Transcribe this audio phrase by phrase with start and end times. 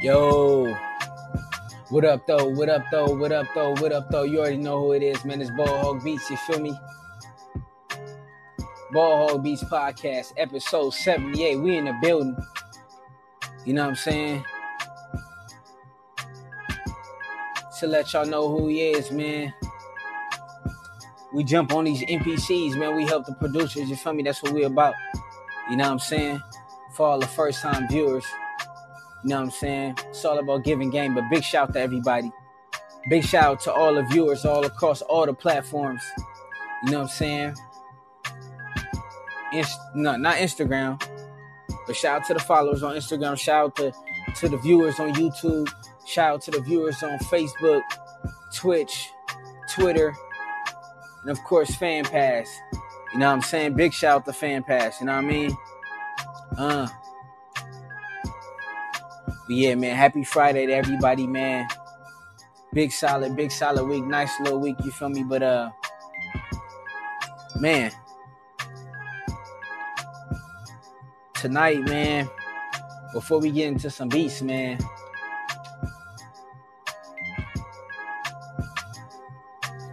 [0.00, 0.72] Yo,
[1.88, 2.48] what up though?
[2.50, 3.16] What up though?
[3.16, 3.72] What up though?
[3.72, 4.22] What up though?
[4.22, 5.40] You already know who it is, man.
[5.40, 6.30] It's Ball Hog Beats.
[6.30, 6.72] You feel me?
[8.92, 11.56] Ball Hog Beats podcast, episode seventy-eight.
[11.56, 12.36] We in the building.
[13.64, 14.44] You know what I'm saying?
[17.80, 19.52] To let y'all know who he is, man.
[21.34, 22.94] We jump on these MPCs, man.
[22.94, 23.90] We help the producers.
[23.90, 24.22] You feel me?
[24.22, 24.94] That's what we're about.
[25.68, 26.40] You know what I'm saying?
[26.92, 28.24] For all the first time viewers.
[29.24, 29.98] You know what I'm saying?
[30.08, 32.30] It's all about giving game, but big shout to everybody.
[33.10, 36.02] Big shout out to all the viewers all across all the platforms.
[36.84, 37.54] You know what I'm saying?
[39.52, 41.02] Inst- no, not Instagram,
[41.86, 43.38] but shout out to the followers on Instagram.
[43.38, 43.92] Shout out to,
[44.36, 45.68] to the viewers on YouTube.
[46.06, 47.82] Shout out to the viewers on Facebook,
[48.54, 49.10] Twitch,
[49.70, 50.14] Twitter,
[51.22, 52.48] and of course, Fan Pass.
[53.12, 53.74] You know what I'm saying?
[53.74, 55.00] Big shout out to Fan Pass.
[55.00, 55.56] You know what I mean?
[56.56, 56.88] Uh.
[59.48, 61.66] But yeah, man, happy Friday to everybody, man.
[62.74, 64.04] Big solid, big solid week.
[64.04, 65.22] Nice little week, you feel me?
[65.22, 65.70] But uh
[67.56, 67.90] man.
[71.32, 72.28] Tonight, man,
[73.14, 74.78] before we get into some beats, man.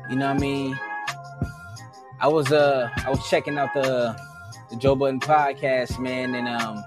[0.10, 0.80] You know what I mean?
[2.20, 4.20] I was uh I was checking out the
[4.70, 6.84] the Joe Budden podcast, man, and um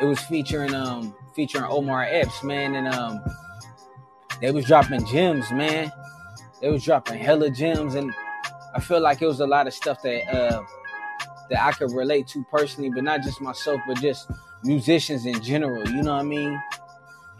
[0.00, 3.20] it was featuring um featuring Omar Epps, man, and um
[4.40, 5.90] they was dropping gems, man.
[6.60, 8.12] They was dropping hella gems, and
[8.74, 10.62] I feel like it was a lot of stuff that uh
[11.50, 14.30] that I could relate to personally, but not just myself, but just
[14.64, 15.86] musicians in general.
[15.88, 16.60] You know what I mean?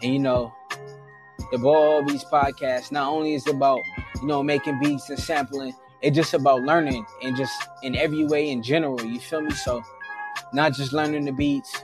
[0.01, 0.53] And you know,
[1.51, 3.79] the Ball Beats podcast not only is about
[4.21, 8.49] you know making beats and sampling, it's just about learning and just in every way
[8.49, 9.03] in general.
[9.03, 9.51] You feel me?
[9.51, 9.81] So
[10.53, 11.83] not just learning the beats,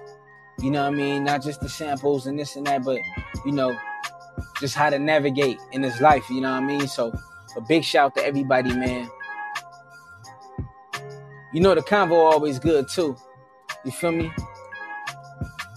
[0.60, 1.24] you know what I mean?
[1.24, 3.00] Not just the samples and this and that, but
[3.46, 3.78] you know,
[4.60, 6.88] just how to navigate in this life, you know what I mean?
[6.88, 7.14] So
[7.56, 9.10] a big shout to everybody, man.
[11.54, 13.16] You know the convo always good too.
[13.86, 14.32] You feel me?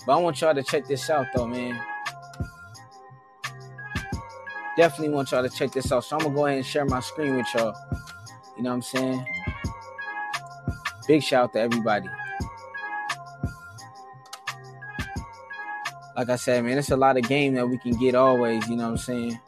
[0.07, 1.81] But I want y'all to check this out though, man.
[4.77, 6.05] Definitely want y'all to check this out.
[6.05, 7.75] So I'm gonna go ahead and share my screen with y'all.
[8.57, 9.27] You know what I'm saying?
[11.07, 12.09] Big shout out to everybody.
[16.17, 18.77] Like I said, man, it's a lot of game that we can get always, you
[18.77, 19.41] know what I'm saying?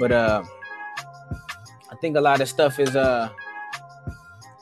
[0.00, 0.42] But uh
[1.90, 3.28] I think a lot of stuff is uh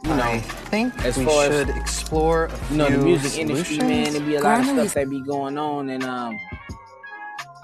[0.04, 3.04] you know, I think as we far as- should explore a you know, the few
[3.04, 4.12] music industry, man, solutions.
[4.18, 6.38] there be a lot of stuff that be going on and um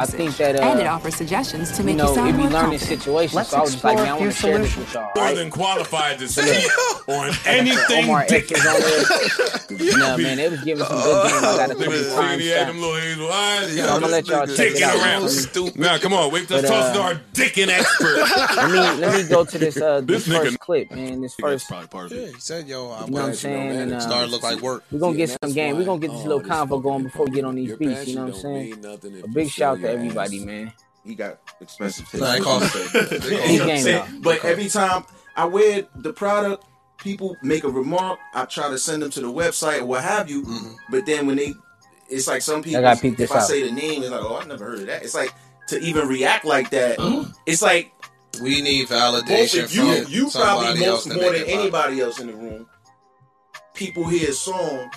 [0.00, 2.48] I think that and it uh offers suggestions to you make know, you sound more
[2.48, 3.00] learning confident.
[3.02, 3.34] situations.
[3.34, 4.72] Let's so I was just like, explore man, I a want to few share this
[4.72, 4.86] solutions.
[4.86, 5.12] with y'all.
[5.14, 5.36] more Right?
[5.36, 6.30] than qualified to Yeah.
[6.30, 8.52] speak on anything Omar X dick.
[8.52, 9.04] is on there.
[9.70, 11.44] You man, they was giving some good games.
[11.44, 13.32] I got a Look couple at of this time nigga, he had them little hazel
[13.32, 13.76] eyes.
[13.76, 14.96] So I'm gonna let y'all check it out.
[14.96, 15.28] around.
[15.30, 15.78] Stupid.
[15.78, 18.16] Now, come on, wait, let's But, to uh, our dicking expert.
[18.56, 21.20] Let me let me go to this uh this, This first clip, man.
[21.20, 23.66] This first probably part of Yeah, he said, "Yo, I'm You know what I'm saying?
[23.68, 23.88] You know, man.
[23.90, 25.76] It uh, started look like work." We're gonna get some game.
[25.76, 28.22] We're gonna get this little convo going before we get on these beats, you know
[28.26, 28.70] what I'm saying?
[28.70, 30.72] mean nothing if A big sell shout to your everybody, man.
[31.04, 32.22] He got expensive taste.
[32.22, 35.04] Nah, they call Big game but every time
[35.36, 36.64] I wear the product,
[36.98, 38.18] people make a remark.
[38.34, 40.42] I try to send them to the website or what have you.
[40.42, 40.74] Mm-hmm.
[40.90, 41.54] But then when they,
[42.08, 42.82] it's like some people.
[42.82, 43.42] gotta if I out.
[43.42, 45.02] say the name, it's like, oh, I never heard of that.
[45.02, 45.32] It's like
[45.68, 46.96] to even react like that.
[47.46, 47.92] it's like
[48.42, 52.20] We need validation of you, you somebody probably else most to more than anybody else
[52.20, 52.66] in the room.
[53.74, 54.90] People hear a song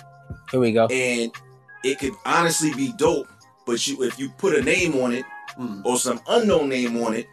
[0.50, 0.86] Here we go.
[0.86, 1.32] and
[1.84, 3.28] it could honestly be dope,
[3.66, 5.24] but you if you put a name on it
[5.56, 5.80] hmm.
[5.84, 7.28] or some unknown name on it,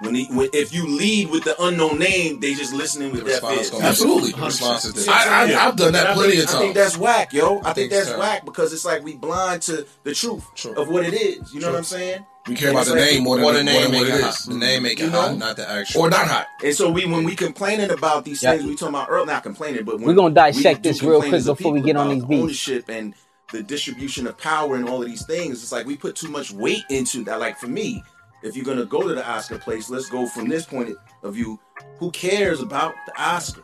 [0.00, 3.26] when, he, when if you lead with the unknown name, they just listening with The
[3.26, 3.70] that response fizz.
[3.70, 4.30] gonna be- Absolutely.
[4.32, 5.58] the response is See I'm I, saying?
[5.58, 6.54] I, I've done And that I plenty think, of times.
[6.56, 7.58] I think that's whack, yo.
[7.60, 8.18] I, think, think that's so.
[8.18, 10.74] whack because it's like we blind to the truth True.
[10.74, 11.54] of what it is.
[11.54, 11.72] You know True.
[11.74, 12.26] what I'm saying?
[12.48, 14.14] we care about the like- name more than, Or the more name than what it
[14.16, 14.30] it hot.
[14.34, 14.44] is.
[14.46, 15.36] The name make it You hot, know?
[15.38, 16.02] not the actual.
[16.02, 16.46] Or not hot.
[16.62, 18.52] And so we when we complaining about these Yeah.
[18.56, 21.22] things, we talking about early, not complaining, but when We're gonna dissect we this real
[21.22, 22.42] quick before we get on these beats.
[22.42, 23.14] Ownership and
[23.54, 25.62] the distribution of power and all of these things.
[25.62, 27.38] It's like we put too much weight into that.
[27.38, 28.02] Like for me,
[28.42, 31.58] if you're gonna go to the Oscar place, let's go from this point of view.
[31.98, 33.62] Who cares about the Oscar?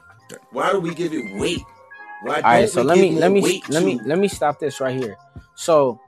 [0.52, 1.60] Why do we give it weight?
[2.22, 4.80] Why All right, so let me let me let me to- let me stop this
[4.80, 5.16] right here.
[5.56, 6.00] So,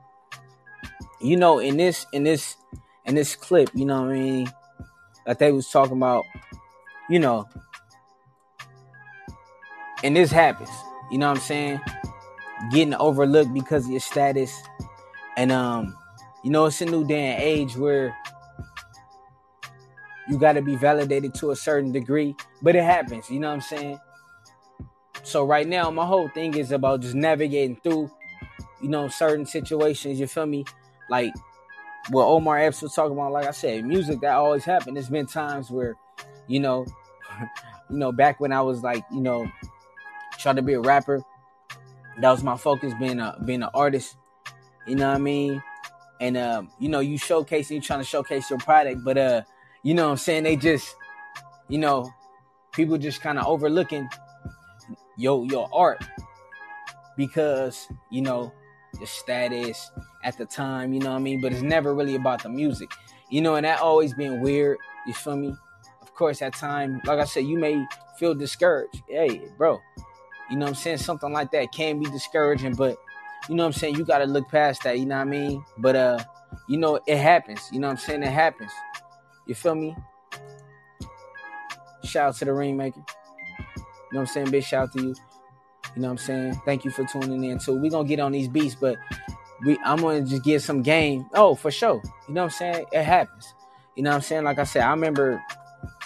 [1.20, 2.56] you know, in this in this
[3.04, 4.52] in this clip, you know what I mean,
[5.26, 6.24] that they was talking about,
[7.10, 7.48] you know,
[10.04, 10.70] and this happens.
[11.10, 11.80] You know what I'm saying?
[12.70, 14.54] Getting overlooked because of your status,
[15.36, 15.96] and um,
[16.44, 18.16] you know, it's a new day and age where
[20.28, 23.28] you got to be validated to a certain degree, but it happens.
[23.28, 23.98] You know what I'm saying?
[25.24, 28.10] So right now, my whole thing is about just navigating through,
[28.80, 30.64] you know, certain situations, you feel me?
[31.10, 31.32] Like
[32.10, 34.96] what Omar Epps was talking about, like I said, music that always happened.
[34.96, 35.94] There's been times where,
[36.48, 36.86] you know,
[37.90, 39.50] you know, back when I was like, you know,
[40.38, 41.22] trying to be a rapper,
[42.20, 44.16] that was my focus, being a being an artist.
[44.86, 45.62] You know what I mean?
[46.20, 49.42] And um, you know, you showcasing, you trying to showcase your product, but uh,
[49.82, 50.44] you know what I'm saying?
[50.44, 50.94] They just,
[51.68, 52.10] you know,
[52.72, 54.08] people just kind of overlooking
[55.16, 56.04] your your art
[57.16, 58.52] because, you know,
[59.00, 59.90] the status
[60.24, 61.40] at the time, you know what I mean?
[61.40, 62.90] But it's never really about the music.
[63.30, 64.78] You know, and that always been weird.
[65.06, 65.54] You feel me?
[66.00, 67.84] Of course, at time, like I said, you may
[68.18, 69.02] feel discouraged.
[69.08, 69.80] Hey, bro,
[70.52, 70.98] you know what I'm saying?
[70.98, 72.98] Something like that can be discouraging, but
[73.48, 73.94] you know what I'm saying?
[73.94, 75.64] You gotta look past that, you know what I mean?
[75.78, 76.18] But uh,
[76.68, 77.70] you know, it happens.
[77.72, 78.22] You know what I'm saying?
[78.22, 78.70] It happens.
[79.46, 79.96] You feel me?
[82.04, 82.96] Shout out to the ringmaker.
[82.96, 84.50] You know what I'm saying?
[84.50, 85.14] Big shout out to you.
[85.96, 86.60] You know what I'm saying?
[86.66, 87.80] Thank you for tuning in too.
[87.80, 88.98] we're gonna get on these beats, but
[89.64, 91.30] we I'm gonna just get some game.
[91.32, 92.02] Oh, for sure.
[92.28, 92.86] You know what I'm saying?
[92.92, 93.54] It happens.
[93.96, 94.44] You know what I'm saying?
[94.44, 95.42] Like I said, I remember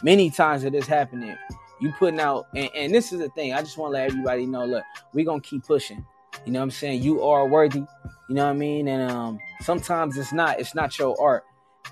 [0.04, 1.36] many times of this happening.
[1.80, 3.52] You putting out and, and this is the thing.
[3.52, 6.04] I just want to let everybody know, look, we gonna keep pushing.
[6.44, 7.02] You know what I'm saying?
[7.02, 7.84] You are worthy.
[8.28, 8.88] You know what I mean?
[8.88, 11.44] And um sometimes it's not it's not your art,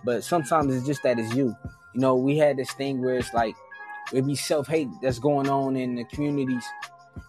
[0.04, 1.54] but sometimes it's just that it's you.
[1.94, 3.54] You know, we had this thing where it's like
[4.12, 6.64] it be self-hate that's going on in the communities.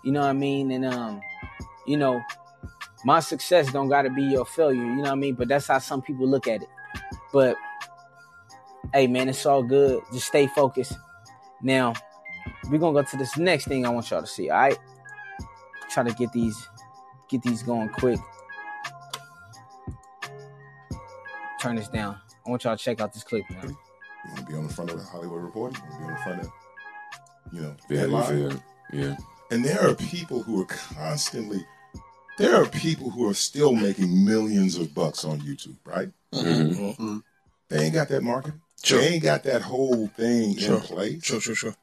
[0.04, 0.72] You know what I mean?
[0.72, 1.22] And um,
[1.86, 2.22] you know,
[3.04, 5.36] my success don't gotta be your failure, you know what I mean?
[5.36, 6.70] But that's how some people look at it.
[7.32, 7.56] But
[8.94, 10.02] hey man, it's all good.
[10.14, 10.94] Just stay focused.
[11.62, 11.94] Now,
[12.70, 14.78] we're gonna go to this next thing I want y'all to see, all right?
[15.90, 16.68] Try to get these
[17.30, 18.20] get these going quick.
[21.62, 22.18] Turn this down.
[22.46, 23.70] I want y'all to check out this clip, man.
[23.70, 23.76] You
[24.32, 25.78] want to be on the front of the Hollywood Reporter?
[25.78, 26.52] You want to be on the front of,
[27.52, 28.50] you know, Very headline?
[28.50, 28.62] fair.
[28.94, 29.18] Yeah.
[29.52, 31.66] And there are people who are constantly,
[32.38, 36.10] there are people who are still making millions of bucks on YouTube, right?
[36.34, 37.24] Mhm.
[37.70, 38.54] They ain't got that market.
[38.84, 39.00] Sure.
[39.00, 40.76] They ain't got that whole thing Sure.
[40.76, 41.24] in place.
[41.24, 41.76] Sure, sure, sure.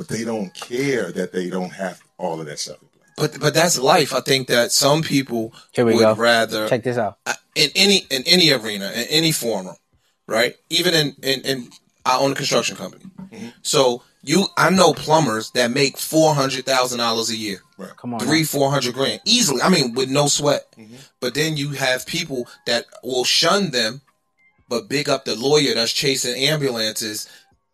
[0.00, 3.10] But they don't care that they don't have all of that stuff in place.
[3.18, 4.14] But but that's life.
[4.14, 6.14] I think that some people Here we would go.
[6.14, 7.18] rather Check this out.
[7.26, 9.76] uh, in any in any arena in any forum,
[10.26, 10.54] right?
[10.70, 11.68] Even in in, in
[12.06, 13.04] I own a construction company,
[13.60, 17.60] so you I know plumbers that make four hundred thousand dollars a year,
[17.98, 18.20] Come on.
[18.20, 19.60] three four hundred grand easily.
[19.60, 20.64] I mean, with no sweat.
[21.20, 24.00] But then you have people that will shun them,
[24.66, 27.28] but big up the lawyer that's chasing ambulances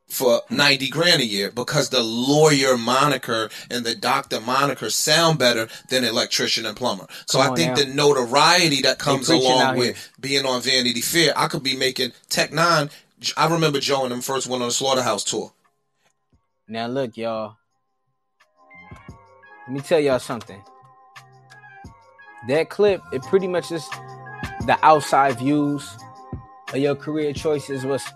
[0.08, 5.68] for 90 grand a year because the lawyer moniker and the doctor moniker sound better
[5.88, 7.06] than electrician and plumber.
[7.26, 7.84] So Come I think now.
[7.84, 10.06] the notoriety that comes along with here.
[10.20, 12.90] being on Vanity Fair, I could be making Tech N9ne.
[13.36, 15.52] I remember Joe and them first went on the Slaughterhouse tour.
[16.68, 17.56] Now look, y'all.
[19.66, 20.62] Let me tell y'all something.
[22.48, 23.88] That clip, it pretty much is
[24.66, 25.88] the outside views
[26.72, 27.84] of your career choices.
[27.84, 28.08] What's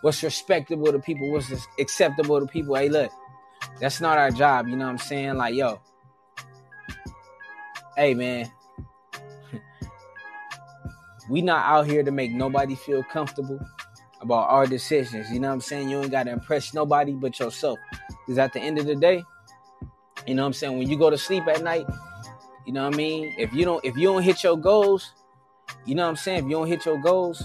[0.00, 2.74] what's respectable to people, what's acceptable to people.
[2.74, 3.10] Hey, look,
[3.80, 4.68] that's not our job.
[4.68, 5.34] You know what I'm saying?
[5.36, 5.80] Like, yo,
[7.96, 8.50] hey man,
[11.30, 13.60] we not out here to make nobody feel comfortable
[14.20, 15.30] about our decisions.
[15.30, 15.88] You know what I'm saying?
[15.88, 17.78] You ain't got to impress nobody but yourself.
[18.26, 19.22] Because at the end of the day,
[20.26, 20.78] you know what I'm saying?
[20.78, 21.86] When you go to sleep at night,
[22.66, 23.34] you know what I mean?
[23.38, 25.12] If you don't if you don't hit your goals,
[25.86, 26.44] you know what I'm saying?
[26.44, 27.42] If you don't hit your goals,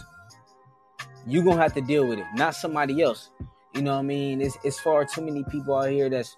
[1.25, 3.29] you gonna have to deal with it, not somebody else.
[3.73, 4.41] You know what I mean?
[4.41, 6.37] It's it's far too many people out here that's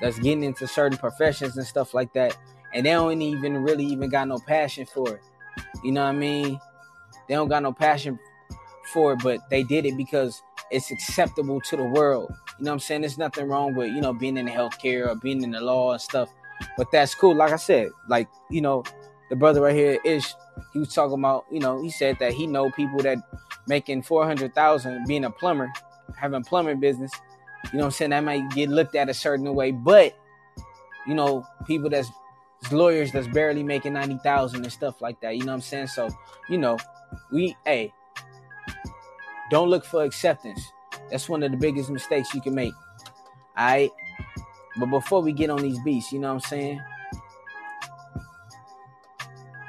[0.00, 2.36] that's getting into certain professions and stuff like that,
[2.74, 5.20] and they don't even really even got no passion for it.
[5.82, 6.60] You know what I mean?
[7.28, 8.18] They don't got no passion
[8.92, 12.30] for it, but they did it because it's acceptable to the world.
[12.58, 13.02] You know what I'm saying?
[13.02, 15.92] There's nothing wrong with, you know, being in the healthcare or being in the law
[15.92, 16.30] and stuff.
[16.76, 17.34] But that's cool.
[17.34, 18.84] Like I said, like, you know,
[19.28, 20.34] the brother right here is
[20.72, 23.18] he was talking about, you know, he said that he know people that
[23.66, 25.72] making four hundred thousand being a plumber,
[26.16, 27.12] having plumbing business.
[27.72, 28.10] You know what I'm saying?
[28.10, 30.16] That might get looked at a certain way, but
[31.06, 32.10] you know, people that's
[32.70, 35.36] lawyers that's barely making ninety thousand and stuff like that.
[35.36, 35.88] You know what I'm saying?
[35.88, 36.08] So,
[36.48, 36.78] you know,
[37.32, 37.92] we hey,
[39.50, 40.60] don't look for acceptance.
[41.10, 42.74] That's one of the biggest mistakes you can make.
[43.56, 43.90] All right.
[44.78, 46.82] But before we get on these beats, you know what I'm saying?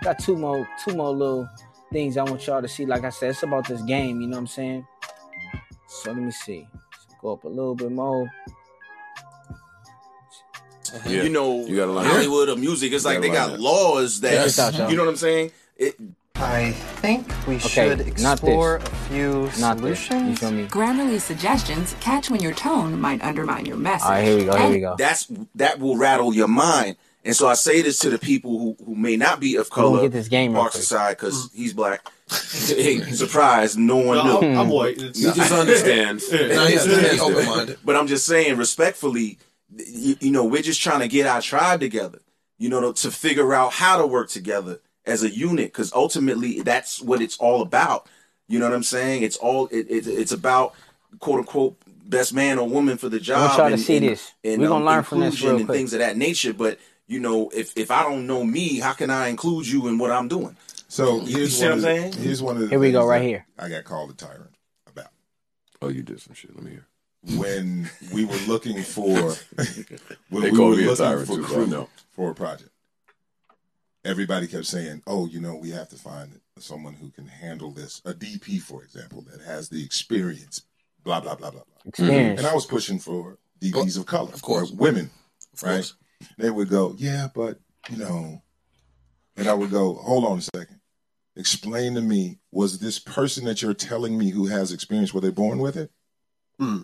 [0.04, 1.50] Got two more, two more little
[1.92, 2.86] things I want y'all to see.
[2.86, 4.88] Like I said, it's about this game, you know what I'm saying?
[5.88, 6.68] So let me see.
[6.74, 8.30] Let's go up a little bit more.
[11.06, 11.24] Yeah.
[11.24, 13.60] You know, You gotta line Hollywood of music, it's You like they gotta line got
[13.60, 13.62] it.
[13.62, 14.90] laws that Check this out, y'all.
[14.92, 15.52] know what I'm saying.
[15.76, 15.96] It,
[16.36, 20.00] I think we Okay, should not explore a few Not this.
[20.00, 20.40] You solutions.
[20.40, 20.68] feel me?
[20.68, 24.06] Grammarly suggestions catch when your tone might undermine your message.
[24.06, 24.56] All right, here we go.
[24.56, 24.96] Here we go.
[24.98, 26.96] that's that will rattle your mind.
[27.28, 29.76] And so I say this to the people who, who may not be of We're
[29.76, 30.84] gonna color, get this game real Parks quick.
[30.84, 32.08] aside, because he's black.
[32.68, 34.48] hey, surprise, no one No, knew.
[34.48, 34.98] I'm, I'm white.
[34.98, 36.22] It's, He just understand.
[36.32, 37.80] No, he's, he's open minded.
[37.84, 39.38] But I'm just saying, respectfully,
[39.76, 42.20] you, you know, we're just trying to get our tribe together,
[42.58, 46.62] you know, to, to figure out how to work together as a unit, because ultimately
[46.62, 48.08] that's what it's all about.
[48.48, 49.24] You know what I'm saying?
[49.24, 50.74] It's all it, it, it's about
[51.20, 51.78] quote unquote
[52.10, 53.58] best man or woman for the job.
[53.58, 54.32] y'all to see this.
[54.44, 56.54] And, We're gonna um, learn from this inclusion real and things of that nature.
[56.54, 59.98] But you know, if if I don't know me, how can I include you in
[59.98, 60.56] what I'm doing?
[60.90, 62.14] So here's see one what I'm the, saying?
[62.14, 63.46] here's one of the Here we go, right here.
[63.60, 64.54] I got called a tyrant
[64.88, 65.08] about
[65.82, 66.56] Oh, you did some shit.
[66.56, 66.88] Let me hear.
[67.38, 69.08] when we were looking for
[70.30, 72.70] when They we were me a looking tyrant for too, crew I for a project.
[74.06, 78.02] Everybody kept saying, "Oh, you know, we have to find someone who can handle this."
[78.06, 80.62] A DP, for example, that has the experience.
[81.04, 81.78] Blah blah blah blah blah.
[81.86, 82.40] Experience.
[82.40, 84.72] And I was pushing for DPs of color, Of course.
[84.72, 85.10] women,
[85.54, 85.92] Of right?
[86.20, 86.32] Course.
[86.38, 87.60] They would go, "Yeah, but
[87.90, 88.42] you know,"
[89.36, 90.80] and I would go, "Hold on a second.
[91.36, 95.30] Explain to me, was this person that you're telling me who has experience, were they
[95.30, 95.92] born with it?
[96.60, 96.82] Hmm.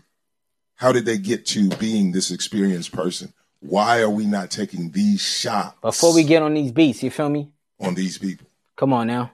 [0.75, 3.33] How did they get to being this experienced person?
[3.61, 7.29] Why are we not taking these shots Before we get on these beats, you feel
[7.29, 7.51] me?
[7.79, 8.47] on these people?
[8.75, 9.31] Come on now.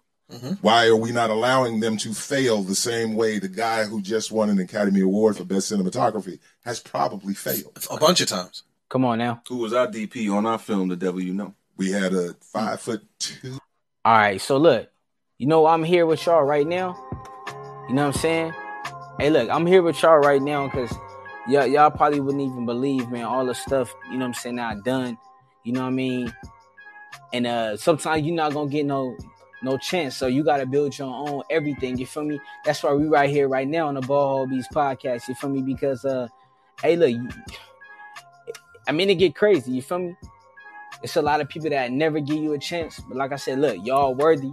[0.62, 4.32] Why are we not allowing them to fail the same way the guy who just
[4.32, 7.77] won an Academy Award for Best Cinematography has probably failed?
[7.91, 8.63] A bunch of times.
[8.89, 9.41] Come on now.
[9.48, 11.53] Who was our DP on our film, The Devil You Know?
[11.77, 13.58] We had a five foot two.
[14.03, 14.89] All right, so look,
[15.38, 16.98] you know I'm here with y'all right now.
[17.88, 18.53] You know what I'm saying?
[19.19, 20.91] Hey, look, I'm here with y'all right now because
[21.48, 24.60] y'all, y'all probably wouldn't even believe, man, all the stuff, you know what I'm saying,
[24.60, 25.17] I done.
[25.63, 26.34] You know what I mean?
[27.31, 29.15] And uh sometimes you're not gonna get no
[29.62, 30.17] no chance.
[30.17, 31.98] So you gotta build your own everything.
[31.98, 32.39] You feel me?
[32.65, 35.27] That's why we right here right now on the Ball Hog Beats podcast.
[35.27, 35.62] You feel me?
[35.62, 36.27] Because uh
[36.81, 37.29] hey look, you-
[38.89, 40.15] I mean it get crazy, you feel me?
[41.03, 43.00] It's a lot of people that never give you a chance.
[43.00, 44.51] But like I said, look, y'all worthy.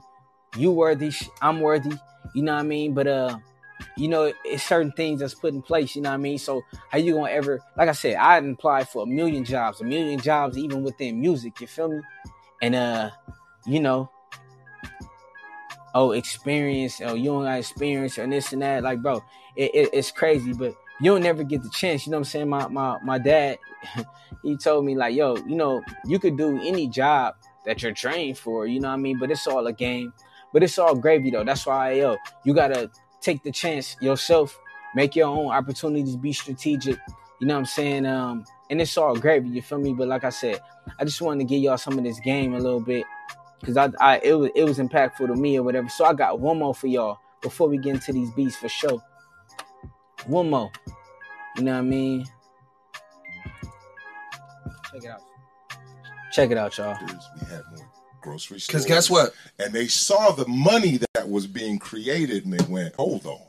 [0.59, 1.11] You worthy.
[1.41, 1.97] I'm worthy.
[2.35, 2.93] You know what I mean?
[2.93, 3.39] But uh,
[3.97, 5.97] you know, it's certain things that's put in place.
[5.97, 6.37] You know what I mean?
[6.37, 7.61] So how you gonna ever?
[7.79, 11.59] Like I said, I apply for a million jobs, a million jobs, even within music.
[11.63, 12.03] You feel me?
[12.61, 13.11] And uh,
[13.67, 14.11] you know,
[15.95, 17.01] oh, experience.
[17.03, 18.83] Oh, you don't got experience and this and that.
[18.83, 19.25] Like, bro,
[19.57, 20.53] it, it, it's crazy.
[20.53, 22.07] But you don't never get the chance.
[22.07, 22.49] You know what I'm saying?
[22.49, 23.59] My my my dad,
[24.43, 27.35] he told me like, yo, you know, you could do any job
[27.65, 28.67] that you're trained for.
[28.67, 29.19] You know what I mean?
[29.19, 30.13] But it's all a game.
[30.53, 31.45] But it's all gravy though.
[31.45, 34.59] That's why yo, you gotta take the chance yourself,
[34.95, 36.99] make your own opportunities, be strategic.
[37.41, 38.07] You know what I'm saying?
[38.07, 39.51] Um, and it's all gravy.
[39.51, 39.93] You feel me?
[39.93, 40.61] But like I said,
[40.99, 43.05] I just wanted to give y'all some of this game a little bit
[43.61, 45.89] because I, I it was it was impactful to me or whatever.
[45.89, 49.03] So I got one more for y'all before we get into these beats for sure.
[50.27, 50.71] One more.
[51.57, 52.25] You know what I mean?
[54.93, 55.21] Check it out.
[56.33, 56.97] Check it out, y'all.
[57.01, 57.87] We had more
[58.21, 58.67] grocery stores.
[58.67, 59.33] Because guess what?
[59.59, 63.41] And they saw the money that was being created, and they went, "Hold on."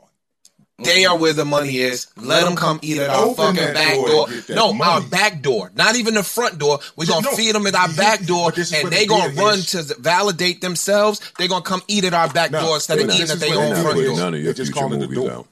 [0.84, 2.06] They are where the money is.
[2.16, 4.26] Let them come eat at our Open fucking back door door.
[4.30, 5.72] and get No, our back door.
[5.74, 6.78] Not even the front door.
[6.94, 9.02] We're gonna No, feed them at our you- back door, but this is and they
[9.02, 9.36] it gonna is.
[9.36, 11.20] run to validate themselves.
[11.36, 13.82] They're gonna come eat at our back No, door instead of eating at their own
[13.82, 14.16] front door.
[14.16, 15.48] None of your They just future call it the movies out.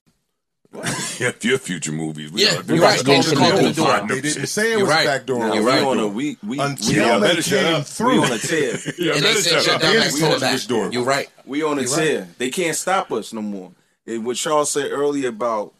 [1.21, 2.30] yeah, your future movies.
[2.33, 2.97] We Yeah, gotta- you're right.
[2.97, 4.06] gotta go It's to called the the door.
[4.09, 5.06] They didn't say it You're was right.
[5.06, 5.54] back door.
[5.54, 5.83] You're right.
[5.85, 8.21] on a we we Until we, Yeah, they came through.
[8.21, 8.76] we on a tear.
[8.99, 10.61] Yeah, And they said shut shut down back we to the closed back.
[10.68, 10.92] door.
[10.92, 11.28] You're right.
[11.45, 12.28] We on a You're tear.
[12.38, 13.73] They can't stop us no more.
[14.06, 15.73] And what Charles said earlier about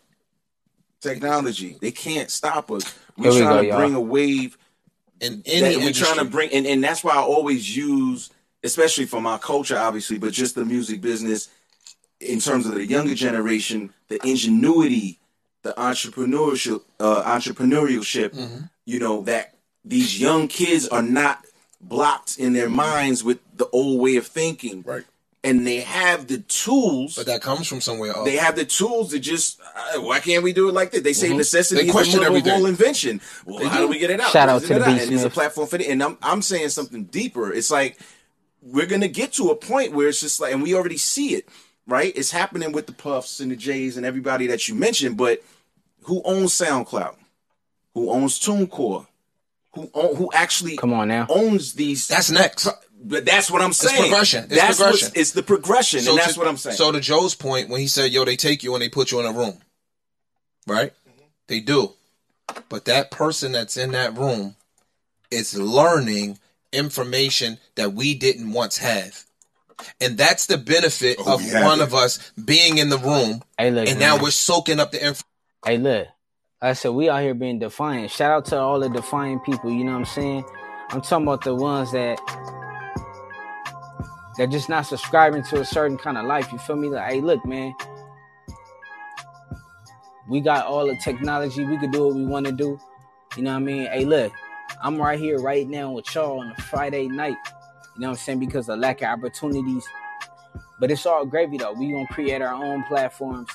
[1.01, 2.83] technology, they can't stop us.
[3.17, 3.79] We're we trying go, to y'all.
[3.79, 4.59] bring a wave
[5.21, 6.07] In that any we're industry.
[6.07, 8.31] trying to bring, and, and that's why I always use,
[8.65, 11.49] especially for my culture, obviously, but just the music business
[12.21, 15.19] in terms of the younger generation, the ingenuity,
[15.63, 18.31] the entrepreneurship, uh, entrepreneurship.
[18.31, 18.65] Mm-hmm.
[18.85, 19.55] You know that
[19.85, 21.45] these young kids are not
[21.81, 25.05] blocked in their minds with the old way of thinking, Right.
[25.45, 27.17] and they have the tools.
[27.17, 28.25] but that comes from somewhere else.
[28.25, 29.61] They have the tools to just.
[29.61, 31.05] Uh, why can't we do it like that?
[31.05, 33.21] They say necessity They is question the mother of all invention.
[33.45, 34.31] Well, how do we get it out?
[34.31, 34.87] Shout out to and the.
[34.87, 35.87] Beast And there's a platform for it.
[35.89, 37.53] And I'm I'm saying something deeper.
[37.53, 37.99] It's like
[38.63, 41.49] we're gonna get to a point where it's just like, and we already see it,
[41.87, 42.13] right?
[42.17, 45.17] It's happening with the Puffs and the Jays and everybody that you mentioned.
[45.17, 45.43] But
[46.03, 47.15] who owns SoundCloud?
[47.95, 49.07] Who owns TuneCore?
[49.75, 51.27] Who own, who actually Come on now.
[51.29, 52.09] owns these?
[52.09, 52.69] That's next.
[53.03, 53.95] But that's what I'm saying.
[53.95, 54.45] It's progression.
[54.45, 55.13] It's that's progression.
[55.15, 56.77] It's the progression, and that's to, what I'm saying.
[56.77, 59.21] So to Joe's point, when he said, "Yo, they take you and they put you
[59.21, 59.59] in a room,"
[60.67, 60.95] right?
[61.47, 61.93] They do,
[62.71, 64.57] but that person that's in that room
[65.31, 66.39] is learning
[66.73, 69.26] information that we didn't once have,
[70.01, 71.85] and that's the benefit Oh, of we one it.
[71.85, 73.89] of us being in the room, Hey, look.
[73.89, 74.17] and man.
[74.17, 75.25] now we're soaking up the information.
[75.65, 76.09] Hey, look.
[76.63, 78.11] I said we out here being defiant.
[78.11, 79.71] Shout out to all the defiant people.
[79.71, 80.45] You know what I'm saying?
[80.91, 82.19] I'm talking about the ones that
[84.37, 86.51] they're just not subscribing to a certain kind of life.
[86.53, 86.89] You feel me?
[86.89, 87.75] Like, hey, look, man,
[90.29, 91.65] we got all the technology.
[91.65, 92.79] We could do what we want to do.
[93.37, 93.87] You know what I mean?
[93.87, 94.33] Hey, look,
[94.83, 97.37] I'm right here right now with y'all on a Friday night.
[97.97, 98.41] You know what I'm saying?
[98.41, 99.89] Because of lack of opportunities.
[100.79, 101.73] But it's all gravy though.
[101.73, 103.49] We gonna create our own platforms.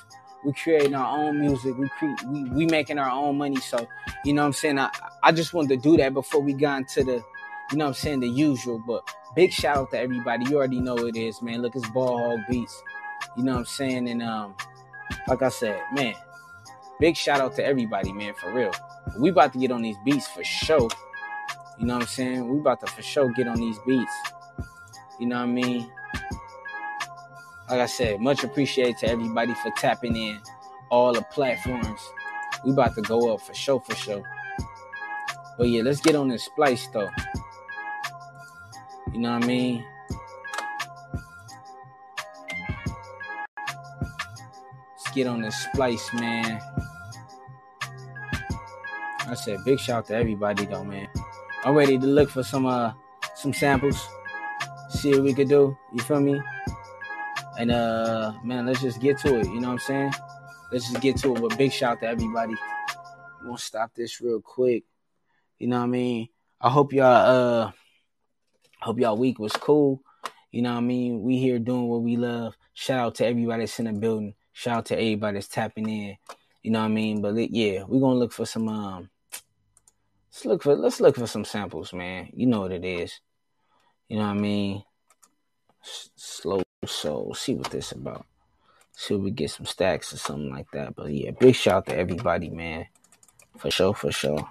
[0.44, 1.78] We creating our own music.
[1.78, 3.58] We create we, we making our own money.
[3.58, 3.88] So,
[4.26, 4.80] you know what I'm saying?
[4.80, 4.90] I,
[5.22, 7.24] I just wanted to do that before we got into the,
[7.72, 8.84] you know what I'm saying, the usual.
[8.88, 10.46] But big shout out to everybody.
[10.50, 11.62] You already know it is, man.
[11.62, 12.82] Look, it's Ball Hog Beats.
[13.38, 14.10] You know what I'm saying?
[14.10, 14.56] And um,
[15.28, 16.16] like I said, man,
[17.00, 18.72] big shout out to everybody, man, for real.
[19.20, 20.90] We about to get on these beats for sure.
[21.82, 22.48] You know what I'm saying?
[22.48, 24.14] We about to for sure get on these beats.
[25.20, 25.92] You know what I mean?
[27.68, 30.40] Like I said, much appreciated to everybody for tapping in
[30.92, 32.00] all the platforms.
[32.64, 34.22] We about to go up for sure, for sure.
[35.58, 37.10] But yeah, let's get on this Splice though.
[39.12, 39.84] You know what I mean?
[45.00, 46.62] Let's get on this Splice, man.
[49.26, 51.08] I said big shout out to everybody though, man.
[51.64, 52.92] I'm ready to look for some uh
[53.36, 54.08] some samples.
[54.90, 55.78] See what we could do.
[55.94, 56.42] You feel me?
[57.60, 59.46] And uh man, let's just get to it.
[59.46, 60.14] You know what I'm saying?
[60.72, 61.42] Let's just get to it.
[61.42, 62.56] But big shout to everybody.
[63.44, 64.86] Gonna stop this real quick.
[65.60, 66.30] You know what I mean?
[66.60, 67.72] I hope y'all uh
[68.82, 70.02] hope y'all week was cool.
[70.52, 71.22] You know what I mean?
[71.22, 72.56] We here doing what we love.
[72.74, 74.34] Shout out to everybody that's in the building.
[74.52, 76.18] Shout out to everybody that's tapping in.
[76.64, 77.22] You know what I mean?
[77.22, 79.10] But yeah, we're gonna look for some um
[80.32, 82.30] let's look for let's look for some samples, man.
[82.34, 83.20] You know what it is.
[84.08, 84.84] You know what I mean?
[85.84, 87.34] S- slow soul.
[87.34, 88.26] See what this about.
[88.94, 90.96] See if we get some stacks or something like that.
[90.96, 92.88] But yeah, big shout out to everybody, man.
[93.58, 94.48] For sure, for sure.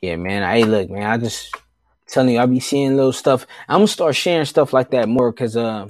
[0.00, 0.42] Yeah, man.
[0.42, 1.04] Hey, look, man.
[1.04, 1.54] I just
[2.06, 3.46] telling you, I be seeing little stuff.
[3.68, 5.88] I'm gonna start sharing stuff like that more, cause uh,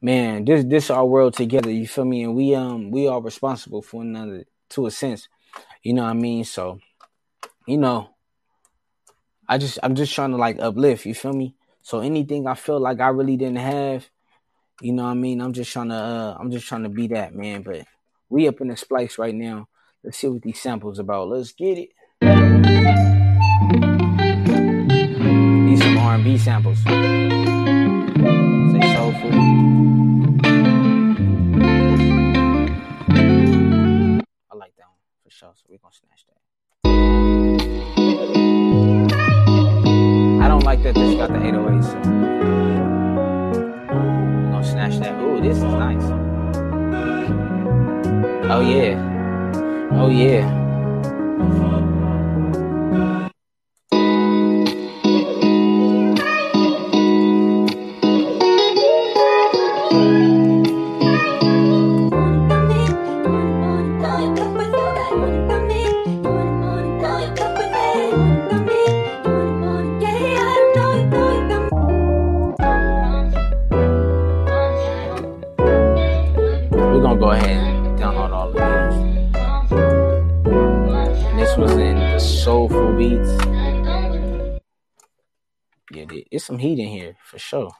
[0.00, 1.70] man, this this our world together.
[1.70, 2.22] You feel me?
[2.24, 5.28] And we um we are responsible for another to a sense.
[5.82, 6.44] You know what I mean?
[6.44, 6.80] So,
[7.66, 8.10] you know,
[9.48, 11.04] I just I'm just trying to like uplift.
[11.06, 11.54] You feel me?
[11.82, 14.08] So anything I feel like I really didn't have,
[14.80, 15.40] you know what I mean?
[15.40, 17.62] I'm just trying to uh I'm just trying to be that man.
[17.62, 17.84] But
[18.28, 19.68] we up in the Splice right now.
[20.02, 21.28] Let's see what these samples about.
[21.28, 21.90] Let's get it.
[25.66, 26.78] These some R&B samples.
[26.84, 26.92] Say
[28.94, 29.30] soulful.
[34.50, 35.52] I like that one for sure.
[35.54, 36.45] So we're gonna snatch that.
[40.40, 41.82] I don't like that this got the 808.
[41.82, 41.96] So
[43.88, 45.20] we're gonna snatch that.
[45.22, 46.04] Ooh, this is nice.
[48.48, 48.94] Oh yeah.
[49.92, 50.44] Oh yeah.
[87.38, 87.72] For sure.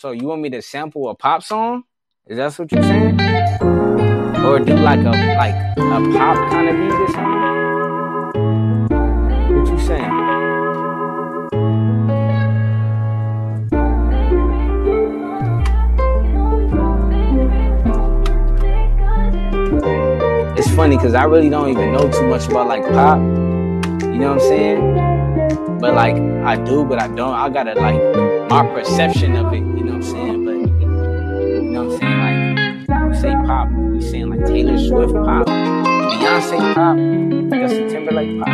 [0.00, 1.84] So you want me to sample a pop song?
[2.26, 3.20] Is that what you're saying?
[4.40, 7.40] Or do like a like a pop kind of beat or something?
[9.58, 10.16] What you saying?
[20.56, 23.18] It's funny because I really don't even know too much about like pop.
[23.18, 25.78] You know what I'm saying?
[25.78, 27.34] But like I do, but I don't.
[27.34, 28.00] I gotta like
[28.48, 29.69] my perception of it.
[34.60, 36.96] Taylor Swift pop, Beyonce pop,
[37.50, 38.48] Justin Timberlake pop.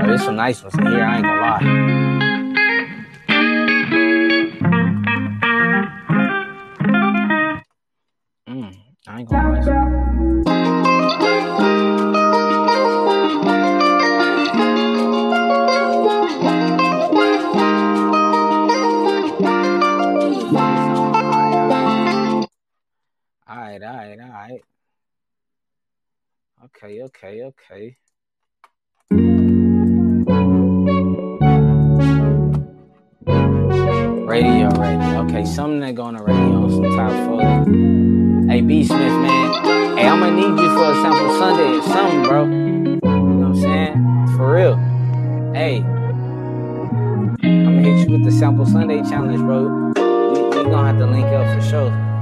[0.00, 1.02] Oh, there's some nice ones in here.
[1.02, 2.13] I ain't gonna lie.
[26.64, 27.96] Okay, okay, okay.
[34.24, 35.24] Radio, radio.
[35.24, 38.48] Okay, something that go on the radio, some top 40.
[38.50, 39.98] Hey, B Smith, man.
[39.98, 42.44] Hey, I'm gonna need you for a sample Sunday or something, bro.
[42.44, 44.36] You know what I'm saying?
[44.38, 44.76] For real.
[45.52, 45.80] Hey.
[47.42, 49.64] I'm gonna hit you with the sample Sunday challenge, bro.
[49.64, 52.13] We, we gonna have to link up for sure.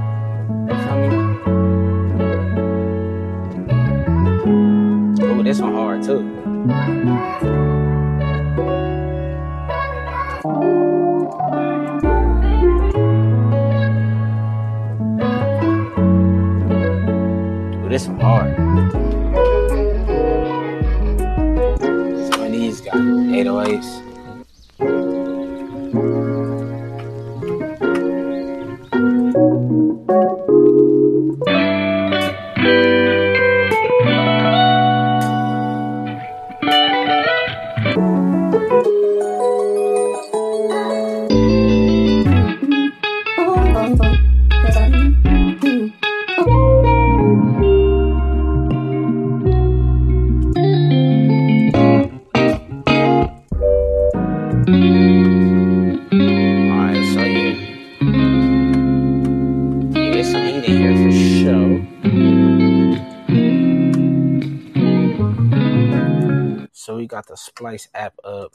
[5.53, 6.17] This one hard too.
[17.77, 18.55] Ooh, this one hard.
[22.33, 24.02] Some of got 808s.
[67.33, 68.53] The Splice app up.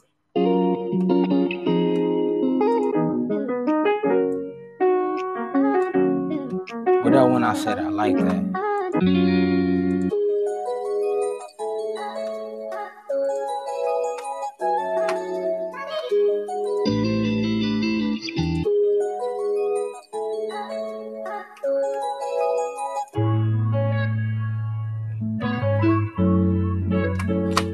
[7.03, 9.68] What that when I said I like that?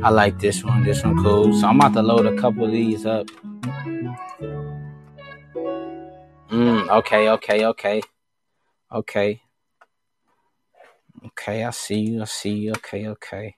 [0.05, 0.83] I like this one.
[0.83, 1.51] This one cool.
[1.59, 3.25] So I'm about to load a couple of these up.
[6.51, 8.01] Mm, okay, okay, okay.
[8.91, 9.41] Okay.
[11.25, 12.21] Okay, I see you.
[12.21, 12.73] I see you.
[12.73, 13.55] Okay, okay.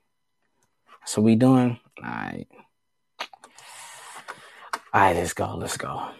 [1.04, 1.82] So we doing?
[2.02, 2.48] Alright.
[4.96, 5.54] Alright, let's go.
[5.58, 6.12] Let's go.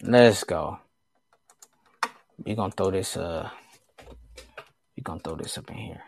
[0.00, 0.78] Let's go.
[2.42, 3.50] We gonna throw this uh
[4.96, 6.05] we gonna throw this up in here.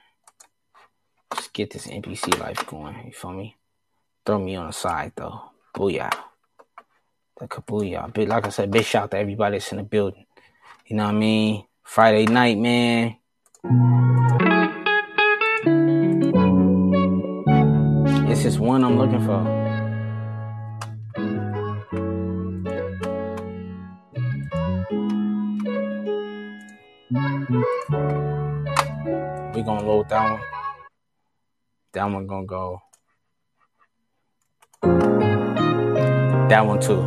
[1.52, 2.94] Get this MPC life going.
[3.06, 3.56] You feel me?
[4.24, 5.50] Throw me on the side though.
[5.74, 6.12] Booyah.
[7.40, 8.12] The kabooyah.
[8.12, 10.26] Big, like I said, big shout out to everybody that's in the building.
[10.86, 11.64] You know what I mean?
[11.82, 13.16] Friday night, man.
[18.30, 19.42] It's just one I'm looking for.
[29.54, 30.57] We gonna load that one.
[31.92, 32.82] That one gonna go.
[36.48, 37.00] That one too.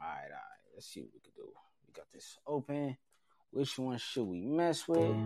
[0.00, 0.62] Alright, alright.
[0.74, 1.52] Let's see what we can do.
[1.86, 2.96] We got this open.
[3.50, 5.16] Which one should we mess with?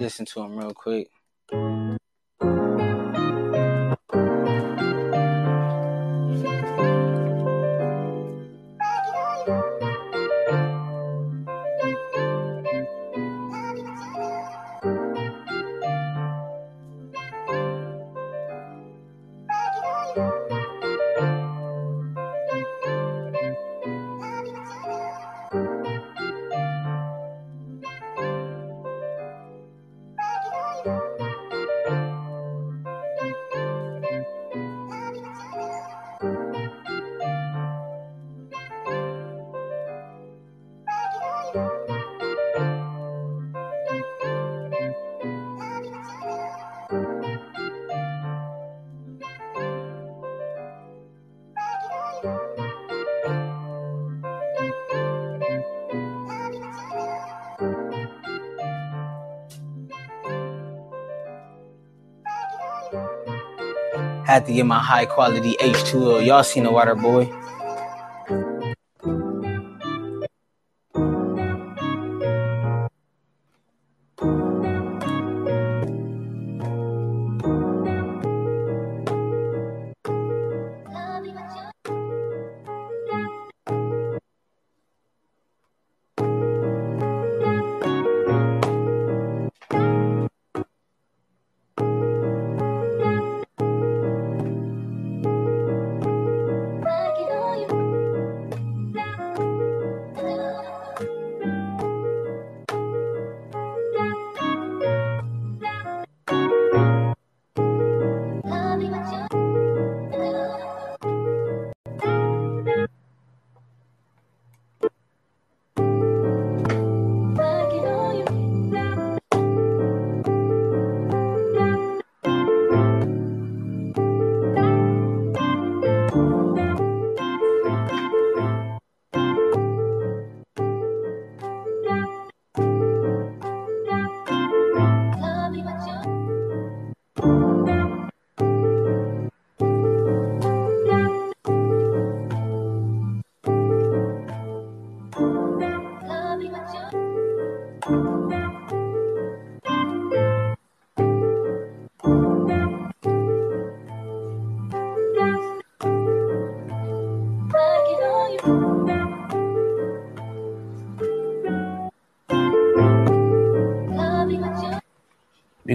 [0.00, 1.10] Listen to him real quick.
[64.30, 66.24] I had to get my high quality H2O.
[66.24, 67.24] Y'all seen the water boy?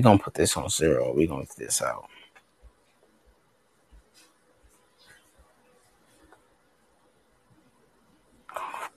[0.05, 1.13] Gonna put this on zero.
[1.13, 2.07] We're gonna get this out.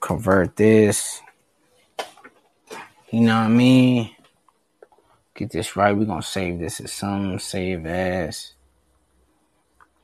[0.01, 1.21] Convert this.
[3.11, 4.11] You know what I mean?
[5.35, 5.97] Get this right.
[5.97, 8.53] We're gonna save this as some save as.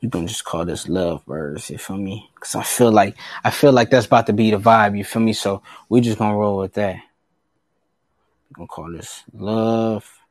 [0.00, 2.30] You gonna just call this love birds, you feel me?
[2.40, 5.22] Cause I feel like I feel like that's about to be the vibe, you feel
[5.22, 5.32] me?
[5.32, 6.96] So we're just gonna roll with that.
[8.50, 10.23] We're gonna call this love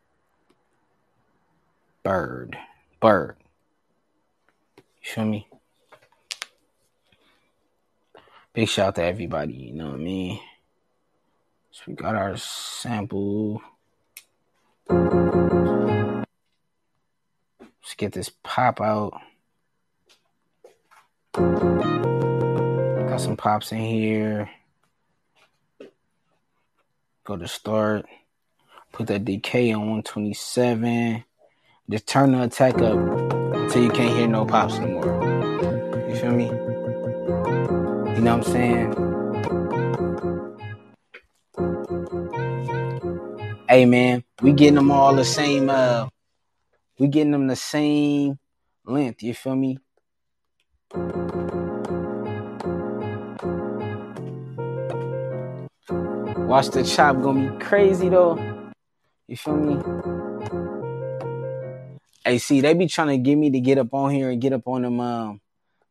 [2.03, 2.57] bird.
[2.99, 3.37] Bird.
[4.77, 5.47] You feel me?
[8.53, 10.39] Big shout out to everybody, you know what I mean?
[11.71, 13.61] So we got our sample.
[14.89, 16.25] Let's
[17.97, 19.19] get this pop out.
[21.33, 24.49] Got some pops in here.
[27.23, 28.05] Go to start.
[28.91, 31.23] Put that decay on 127.
[31.89, 35.03] Just turn the attack up until you can't hear no pops anymore.
[36.07, 36.45] You feel me?
[36.45, 38.93] You know what I'm saying?
[43.67, 46.07] Hey man, we getting them all the same uh
[46.99, 48.39] we getting them the same
[48.85, 49.77] length, you feel me?
[56.47, 58.39] Watch the chop gonna be crazy though.
[59.27, 60.22] You feel me?
[62.25, 64.53] Hey, see, they be trying to get me to get up on here and get
[64.53, 65.41] up on them um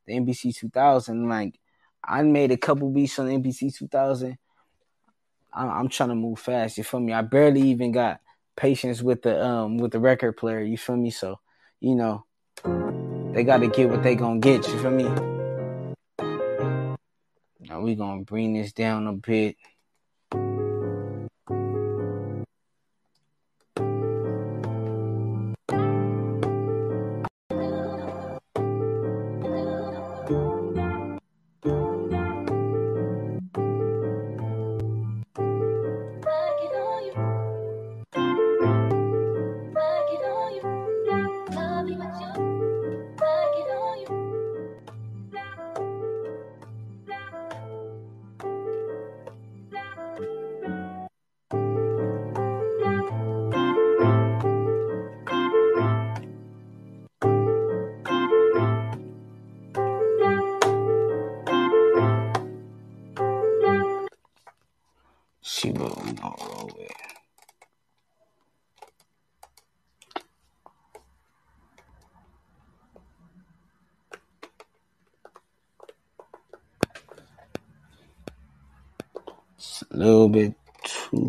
[0.07, 1.29] the MPC 2000.
[1.29, 1.59] Like,
[2.03, 4.39] I made a couple beats on MPC 2000.
[5.53, 6.79] I'm, I'm trying to move fast.
[6.79, 7.13] You feel me?
[7.13, 8.21] I barely even got
[8.57, 10.61] patience with the um with the record player.
[10.61, 11.11] You feel me?
[11.11, 11.39] So,
[11.81, 12.25] you know,
[13.35, 14.67] they got to get what they gonna get.
[14.69, 15.11] You feel me?
[17.61, 19.57] Now we gonna bring this down a bit.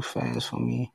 [0.04, 0.92] Fast for me.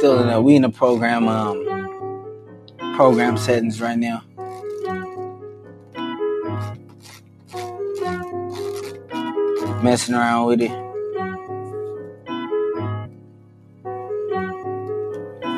[0.00, 1.62] Still in a we in the program um
[2.96, 4.22] program settings right now.
[9.82, 10.70] Messing around with it.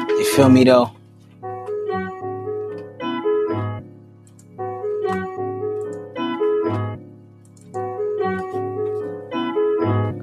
[0.08, 0.90] You feel me though?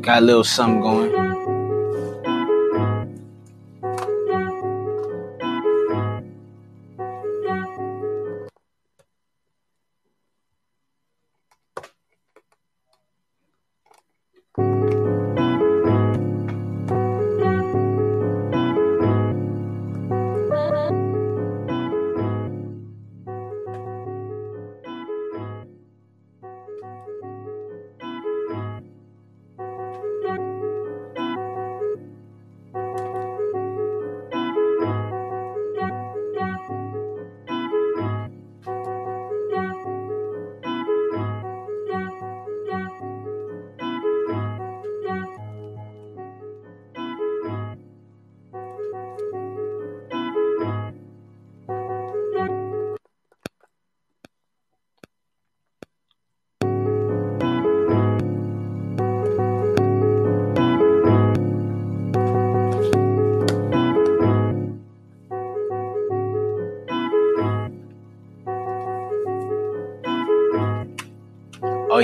[0.02, 1.09] Got a little something going.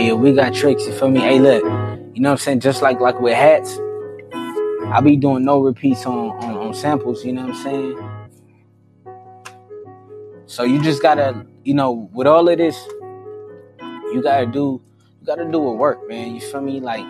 [0.05, 0.85] Yeah, we got tricks.
[0.85, 1.19] You feel me?
[1.19, 1.63] Hey, look,
[2.13, 2.59] you know what I'm saying?
[2.59, 3.79] Just like like with hats,
[4.93, 7.25] I be doing no repeats on, on on samples.
[7.25, 8.09] You know what I'm saying?
[10.45, 12.77] So you just gotta, you know, with all of this,
[14.13, 14.79] you gotta do,
[15.19, 16.35] you gotta do it work, man.
[16.35, 16.79] You feel me?
[16.79, 17.03] Like,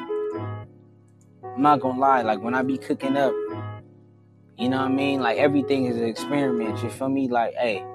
[1.44, 2.22] I'm not gonna lie.
[2.22, 3.34] Like when I be cooking up,
[4.58, 5.20] you know what I mean?
[5.20, 6.82] Like everything is an experiment.
[6.82, 7.28] You feel me?
[7.28, 7.86] Like, hey,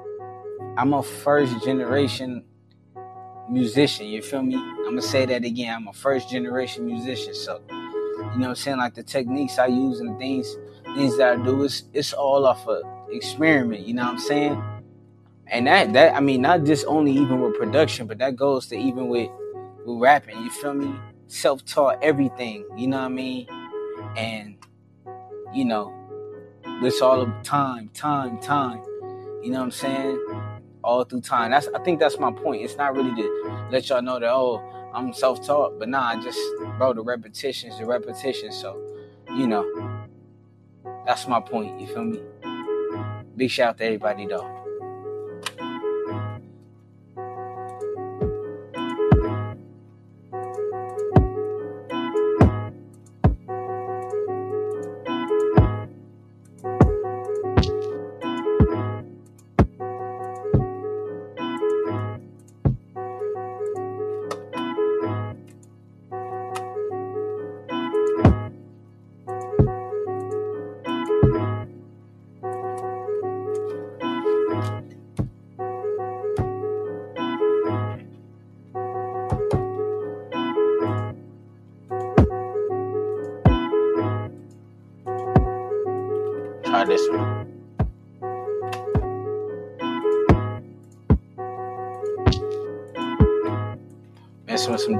[0.76, 2.44] I'm a first generation
[3.50, 4.06] musician.
[4.06, 4.56] You feel me?
[4.56, 5.74] I'm gonna say that again.
[5.74, 7.34] I'm a first generation musician.
[7.34, 8.78] So, you know I'm saying?
[8.78, 10.56] Like the techniques I use and the things,
[10.96, 13.86] things that I do, it's it's all off of experiment.
[13.86, 14.62] You know what I'm saying?
[15.48, 18.76] And that that I mean, not just only even with production, but that goes to
[18.76, 19.30] even with
[19.84, 20.38] with rapping.
[20.42, 20.94] You feel me?
[21.28, 22.64] Self taught everything.
[22.76, 23.46] You know what I mean?
[24.16, 24.56] And
[25.54, 25.94] you know,
[26.64, 28.82] it's all of time, time, time.
[29.42, 30.49] You know what I'm saying?
[30.84, 31.50] All through time.
[31.52, 32.62] That's I think that's my point.
[32.62, 34.62] It's not really to let y'all know that oh
[34.94, 36.40] I'm self taught, but nah, I just
[36.78, 38.56] bro the repetitions, the repetitions.
[38.56, 38.80] So
[39.36, 39.64] you know
[41.06, 41.80] that's my point.
[41.80, 42.20] You feel me?
[43.36, 44.59] Big shout out to everybody though.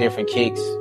[0.01, 0.80] Different kicks.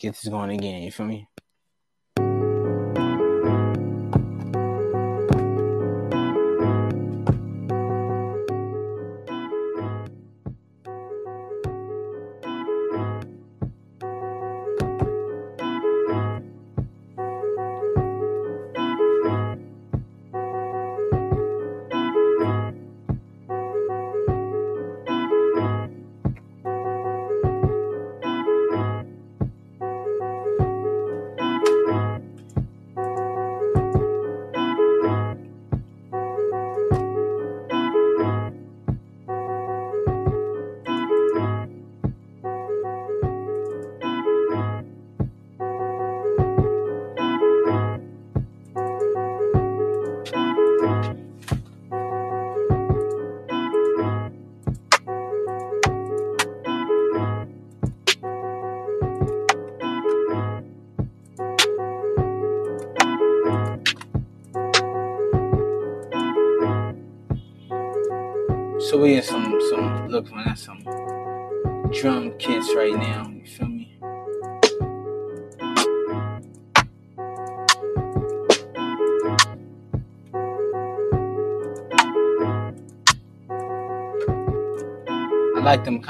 [0.00, 0.82] Get this going again.
[0.82, 1.29] You feel me?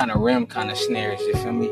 [0.01, 1.67] kind of rim kind of snares, you feel me?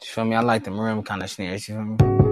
[0.00, 0.36] You feel me?
[0.36, 2.29] I like them rim kind of snares, you feel me?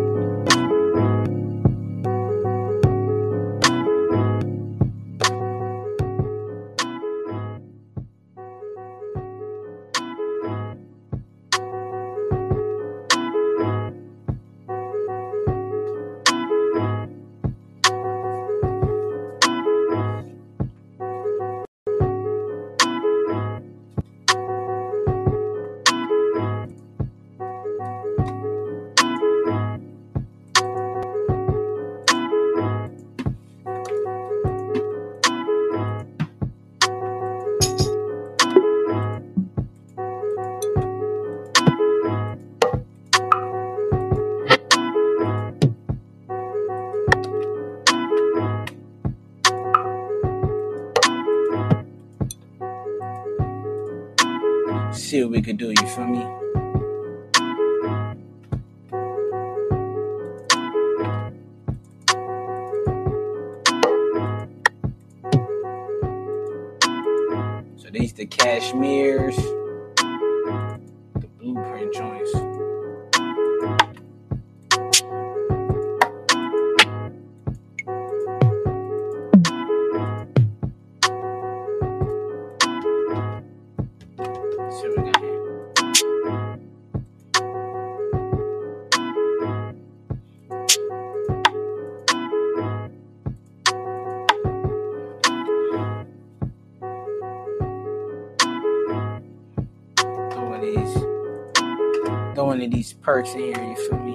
[103.09, 104.13] perks in here, you feel me?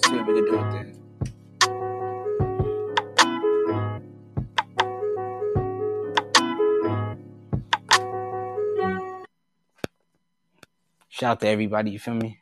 [0.00, 0.86] See what we can do with that.
[11.10, 12.40] Shout out to everybody, you feel me?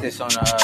[0.00, 0.59] this on uh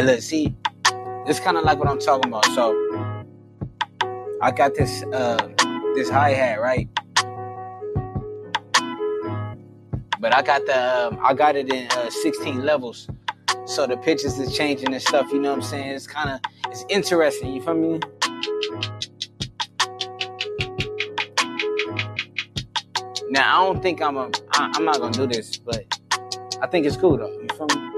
[0.00, 0.54] Hey, look, see,
[1.26, 2.46] it's kind of like what I'm talking about.
[2.54, 2.74] So
[4.40, 5.46] I got this uh,
[5.94, 6.88] this hi hat, right?
[10.18, 13.10] But I got the um, I got it in uh, 16 levels,
[13.66, 15.30] so the pitches is changing and stuff.
[15.32, 15.90] You know what I'm saying?
[15.90, 16.40] It's kind of
[16.70, 17.52] it's interesting.
[17.52, 18.00] You feel me?
[23.28, 25.84] Now I don't think I'm a I, I'm not gonna do this, but
[26.62, 27.38] I think it's cool though.
[27.38, 27.89] You feel me?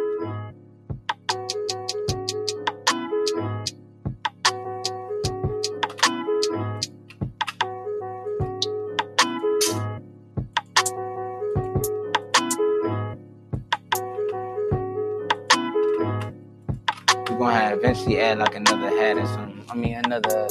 [18.05, 19.64] Gonna add like another hat or something.
[19.70, 20.48] I mean another.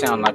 [0.00, 0.29] Sounds like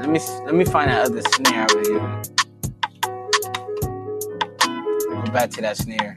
[0.00, 2.22] Let me let me find that other snare over here.
[5.24, 6.16] Go back to that snare.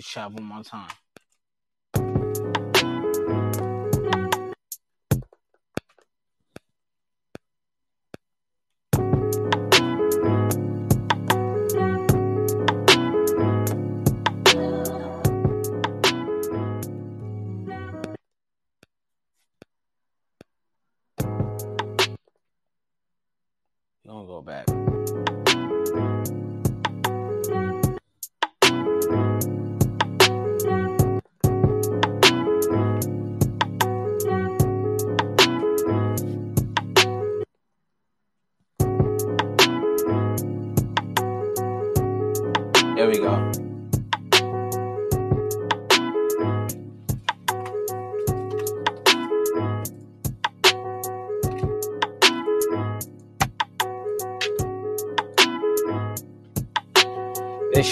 [0.00, 0.90] Shot one more time.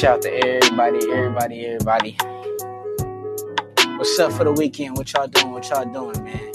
[0.04, 2.16] Shout to everybody, everybody, everybody.
[3.96, 4.98] What's up for the weekend?
[4.98, 5.50] What y'all doing?
[5.50, 6.52] What y'all doing, man?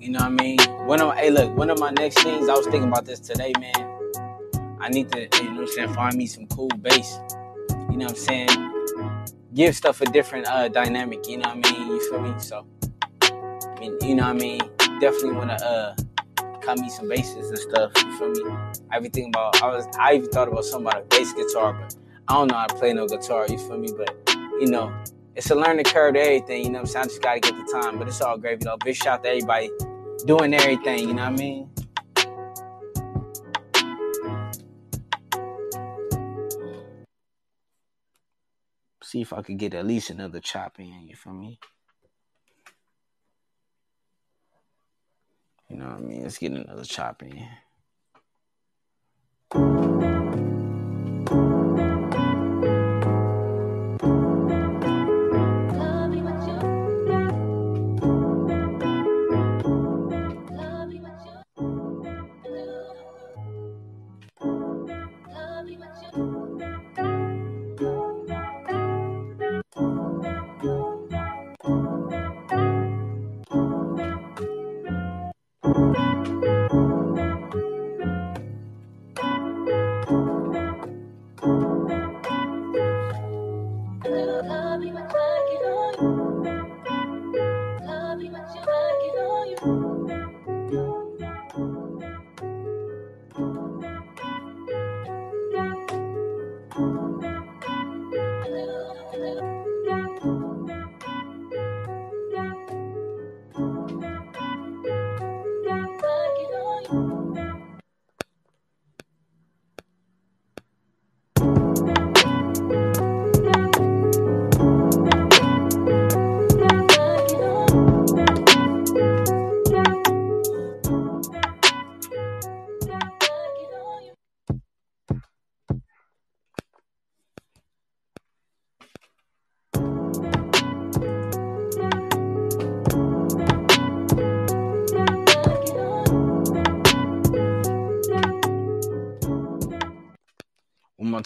[0.00, 0.58] You know what I mean?
[0.86, 3.52] One of hey look, one of my next things, I was thinking about this today,
[3.60, 4.80] man.
[4.80, 7.18] I need to, you know what I'm saying, find me some cool bass.
[7.90, 8.73] You know what I'm saying?
[9.54, 11.86] Give stuff a different uh dynamic, you know what I mean?
[11.86, 12.34] You feel me?
[12.40, 12.66] So
[13.22, 14.60] I mean, you know what I mean?
[15.00, 15.94] Definitely wanna uh
[16.60, 18.56] cut me some basses and stuff, you feel me?
[18.92, 21.94] Everything about I was I even thought about something about a bass guitar, but
[22.26, 23.90] I don't know how to play no guitar, you feel me?
[23.96, 24.12] But
[24.60, 24.92] you know,
[25.36, 27.04] it's a learning curve to everything, you know what I'm saying?
[27.04, 28.76] I just gotta get the time, but it's all gravy though.
[28.84, 29.70] Big shout to everybody
[30.26, 31.70] doing everything, you know what I mean?
[39.14, 41.60] See if I could get at least another chop in, you feel me?
[45.70, 46.22] You know what I mean?
[46.24, 47.46] Let's get another chop in.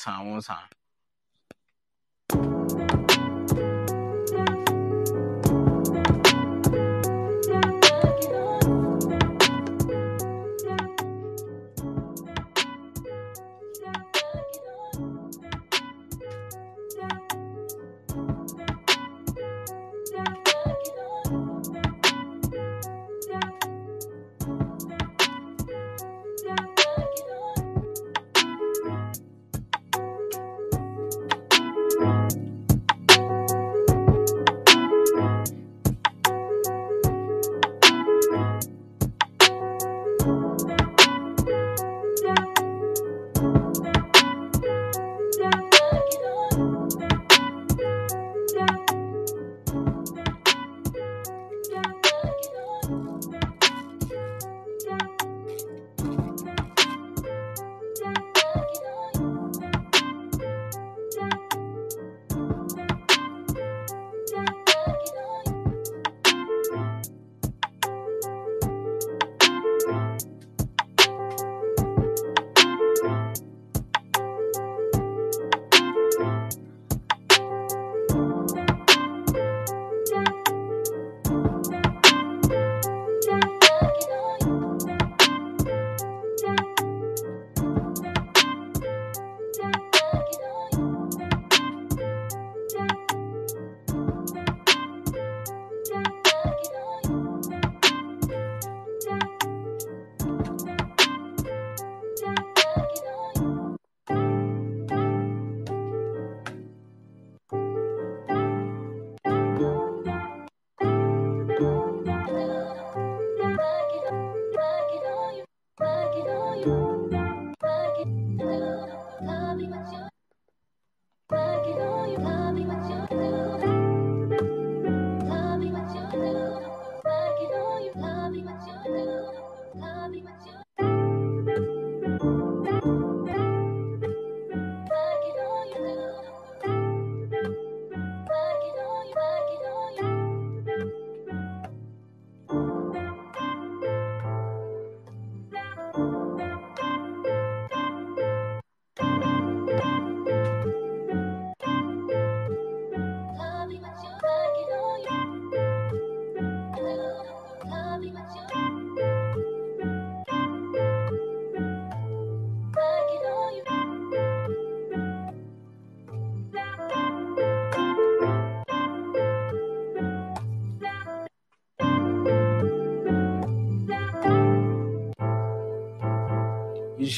[0.06, 0.77] One more time,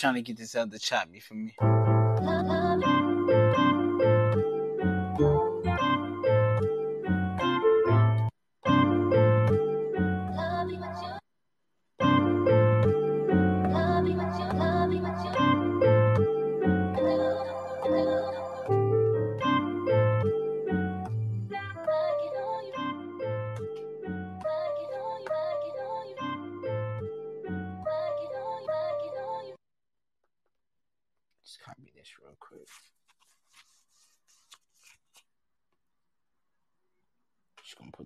[0.01, 1.09] trying to get this other chop.
[1.13, 1.80] You for me?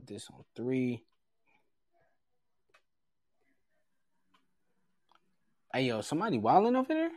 [0.07, 1.05] This on three.
[5.73, 7.11] Hey yo, somebody wilding over there?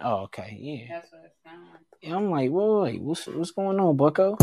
[0.00, 0.96] Oh, okay, yeah.
[0.96, 1.80] That's what it like.
[2.00, 4.36] Yeah, I'm like, wait, wait, what's what's going on, Bucko?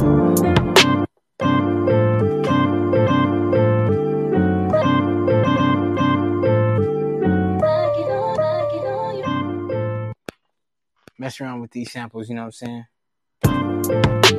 [11.18, 12.86] Mess around with these samples, you know what I'm
[13.92, 14.39] saying?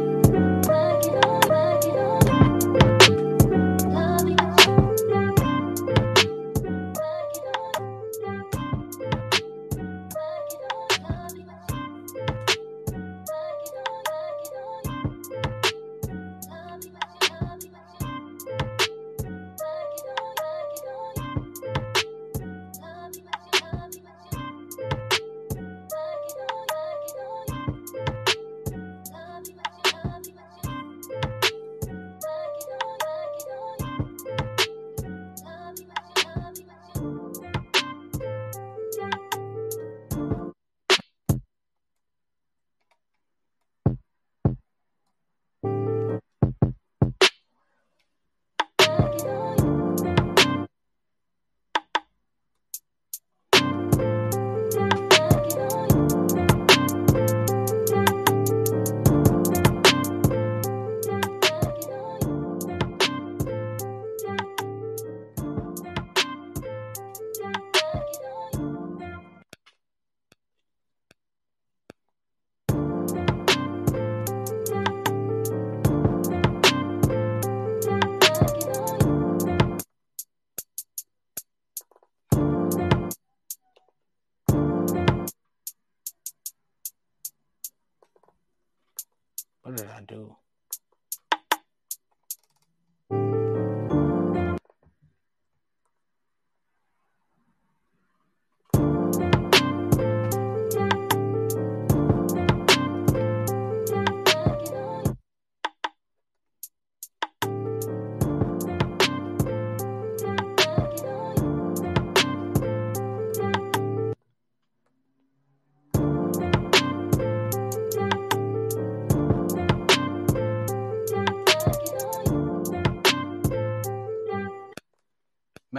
[90.11, 90.37] Do?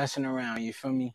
[0.01, 1.13] Messing around, you feel me?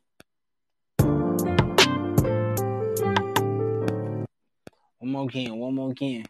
[4.99, 6.25] One more again, one more again.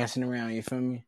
[0.00, 1.04] Messing around, you feel me?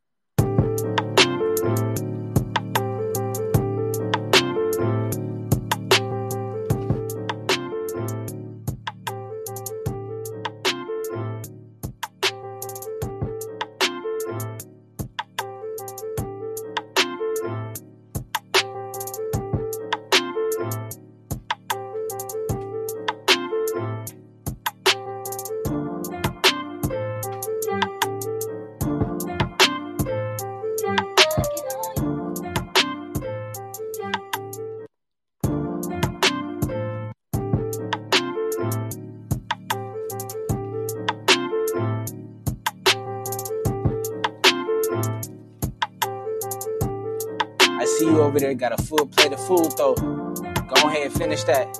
[48.55, 49.95] Got a full plate of food though.
[49.95, 51.79] Go ahead and finish that.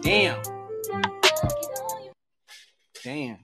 [0.00, 0.40] Damn.
[3.02, 3.38] Damn.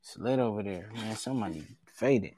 [0.00, 1.16] It's lit over there, man.
[1.16, 2.34] Somebody faded.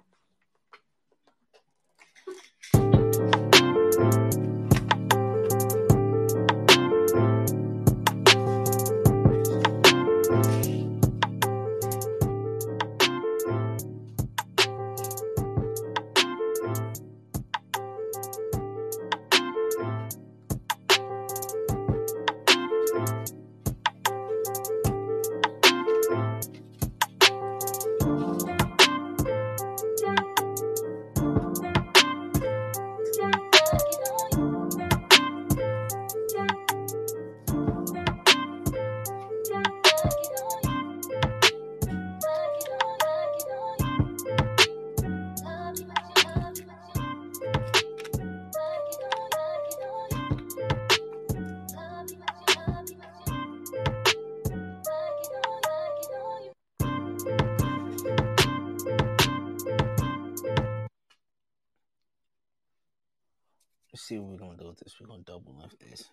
[65.09, 66.11] Gonna double lift this.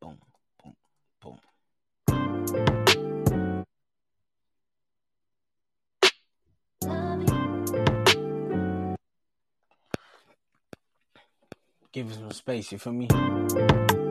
[0.00, 0.18] Boom,
[0.60, 0.74] boom,
[1.22, 1.38] boom.
[11.92, 14.03] Give us some space, you feel me?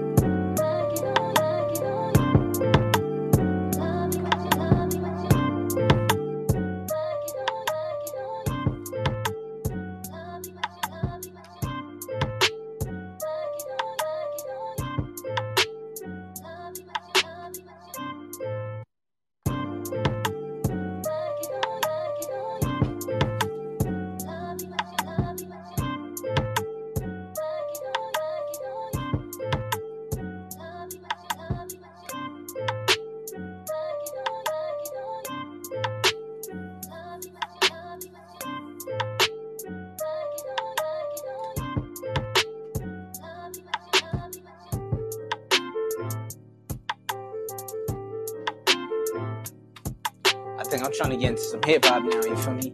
[51.28, 52.74] Think I'm trying to get into some hip hop now, you feel me?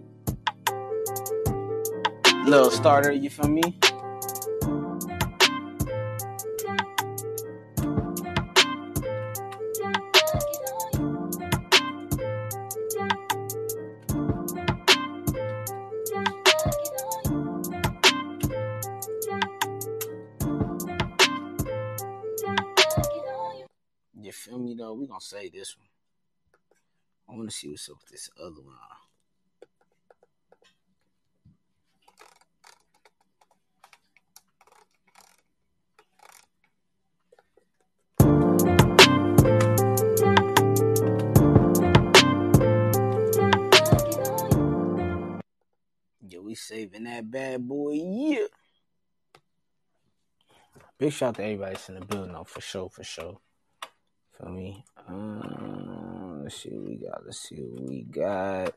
[2.50, 3.80] Little starter, you feel me?
[27.60, 28.78] See what's up with this other one.
[46.22, 47.92] Yeah, we saving that bad boy.
[47.92, 48.46] Yeah.
[50.98, 53.38] Big shout out to everybody that's in the building, though, for sure, for sure.
[54.38, 54.86] Feel me?
[55.10, 55.59] Um,
[56.50, 57.26] let's see what we got.
[57.26, 58.74] Let's see what we got.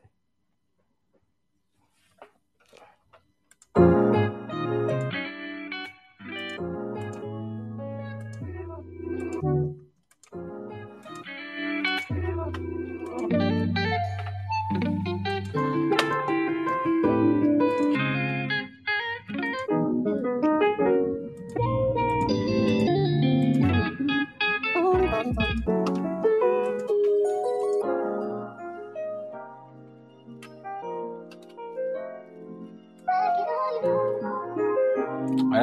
[24.75, 25.82] Oh,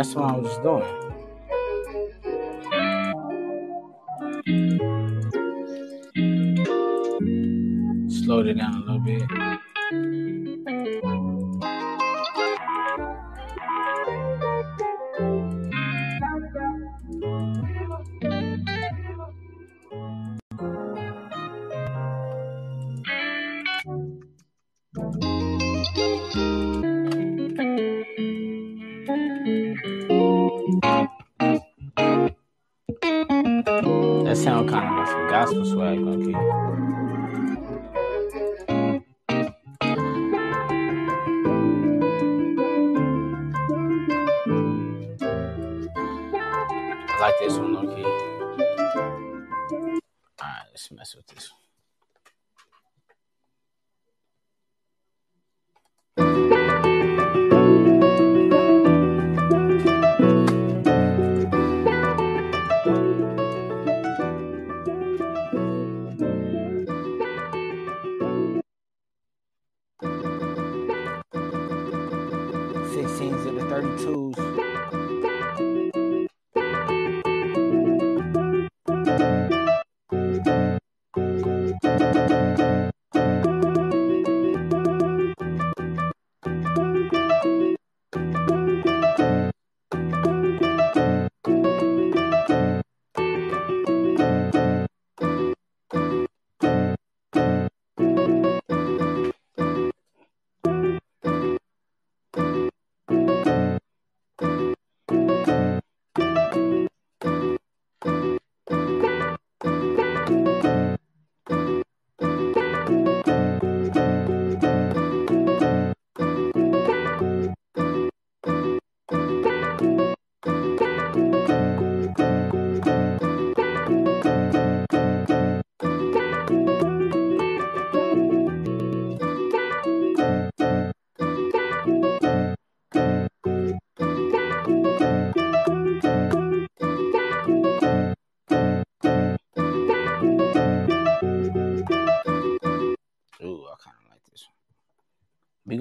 [0.00, 0.82] that's what I was doing.
[8.08, 9.39] Slowed it down a little bit.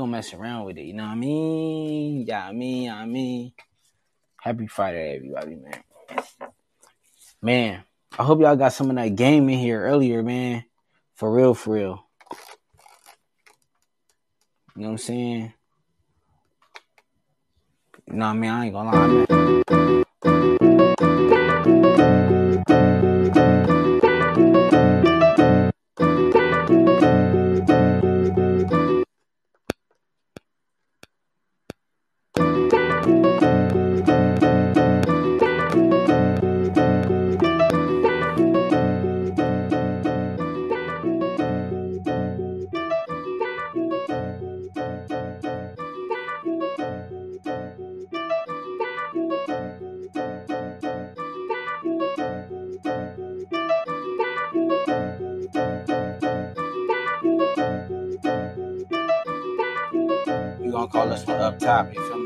[0.09, 0.85] Gonna mess around with it.
[0.85, 2.25] You know what I mean?
[2.27, 3.53] Yeah, I mean, I mean.
[4.41, 6.23] Happy Friday, everybody, man.
[7.41, 7.83] Man,
[8.17, 10.63] I hope y'all got some of that game in here earlier, man.
[11.15, 12.05] For real, for real.
[14.75, 15.53] You know what I'm saying?
[18.07, 18.49] You know what I mean?
[18.49, 19.98] I ain't gonna lie, man.
[61.69, 62.18] This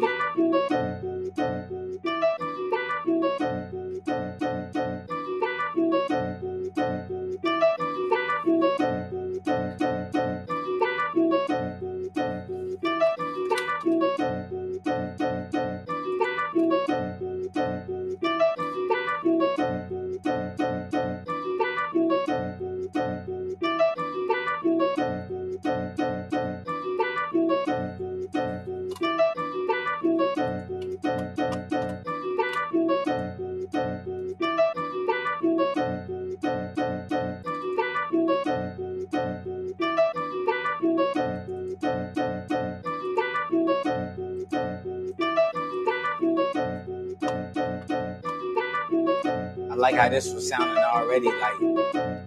[50.13, 51.25] this was sounding already.
[51.25, 51.59] Like,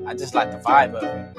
[0.09, 1.35] I just like the vibe of it.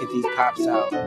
[0.00, 1.01] Get these pops out.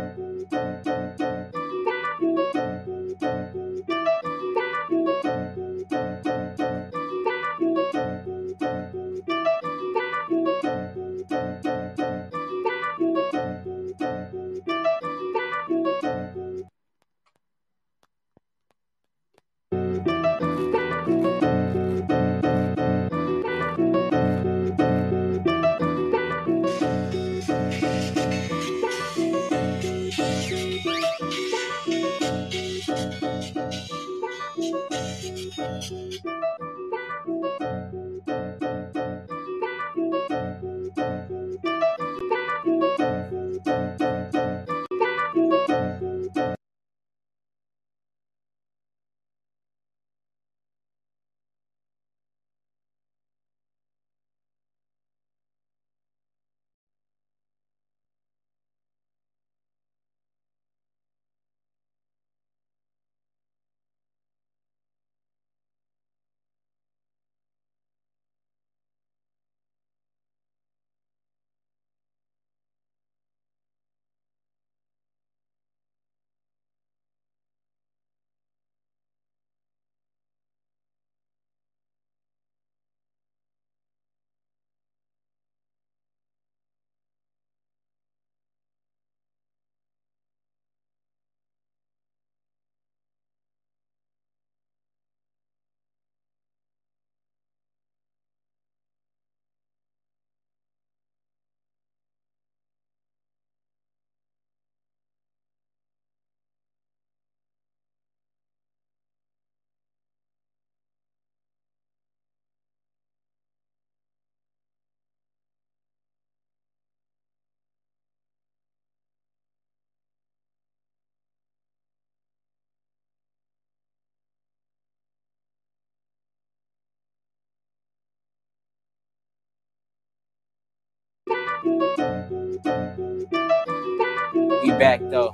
[134.64, 135.32] We back though.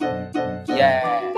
[0.68, 1.34] Yeah.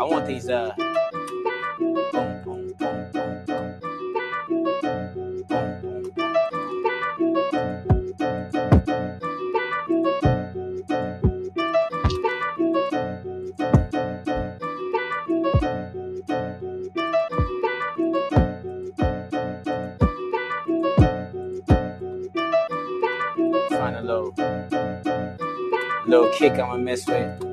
[0.00, 0.74] I want these uh
[26.32, 27.51] kick I'ma mess with.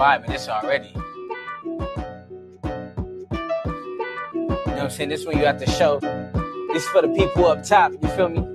[0.00, 0.92] Of this already.
[0.94, 1.00] You
[4.44, 5.08] know what I'm saying?
[5.08, 5.98] This one you have to show.
[6.72, 7.92] This for the people up top.
[8.00, 8.47] You feel me?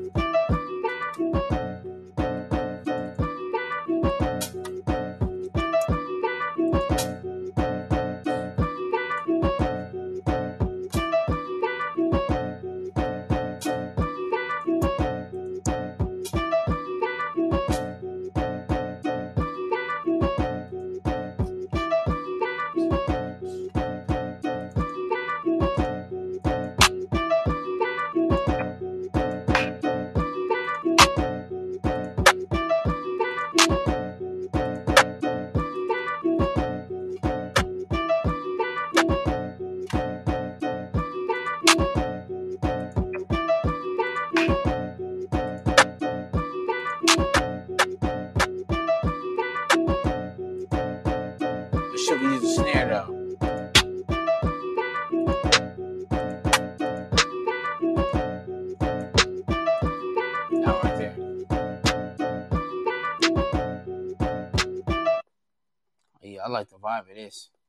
[67.15, 67.62] Like the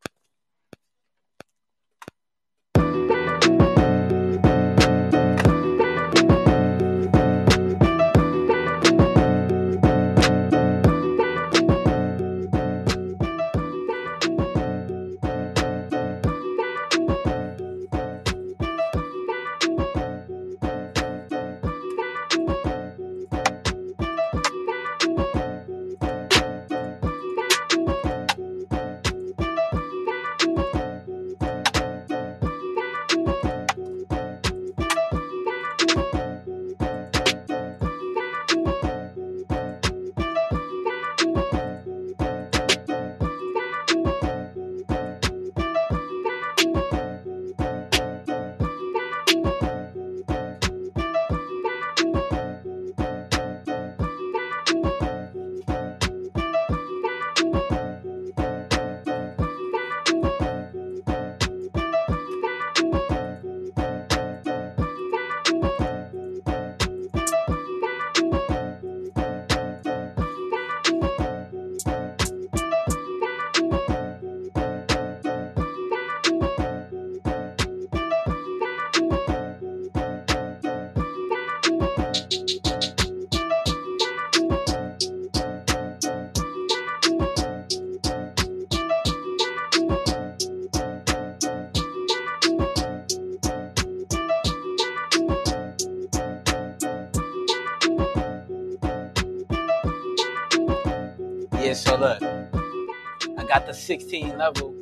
[103.55, 104.75] got the 16 level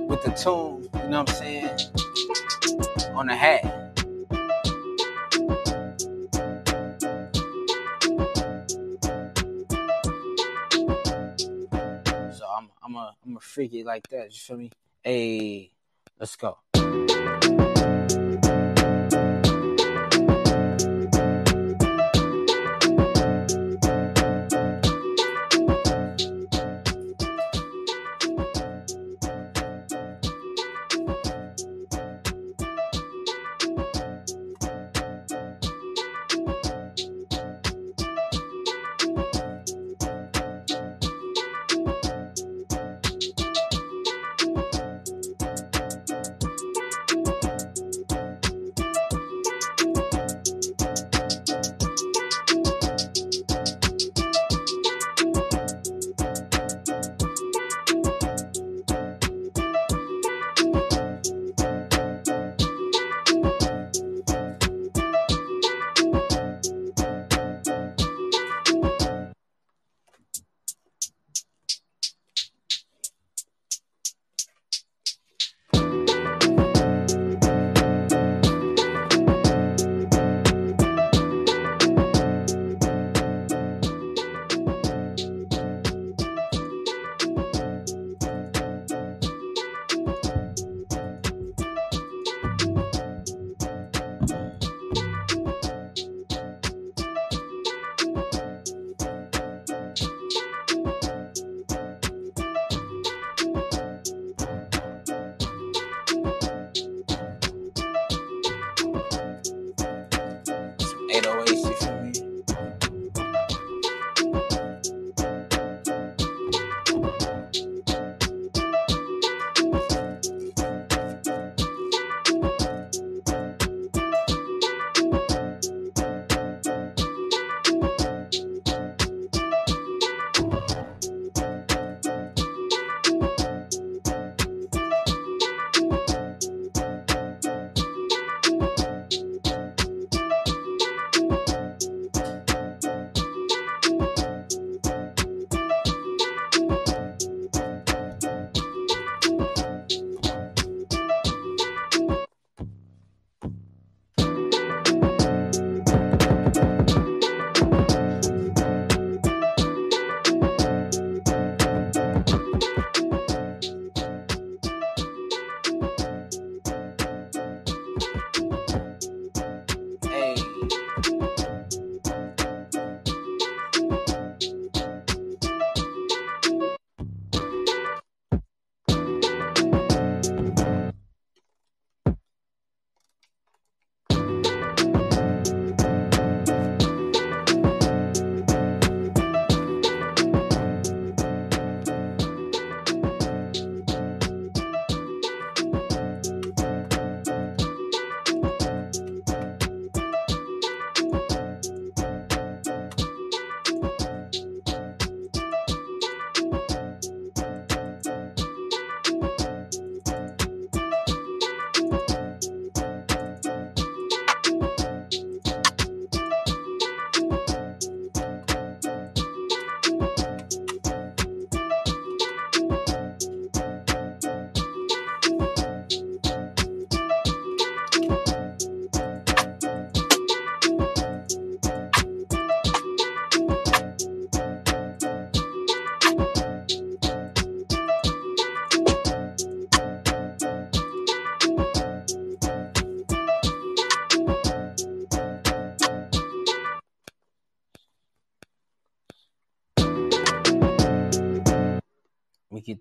[0.00, 1.78] with the tune, you know what I'm saying,
[3.14, 3.62] on the hat.
[12.34, 14.26] So I'm I'm a I'm a freak it like that.
[14.26, 14.70] You feel me?
[15.02, 15.70] Hey,
[16.20, 16.58] let's go.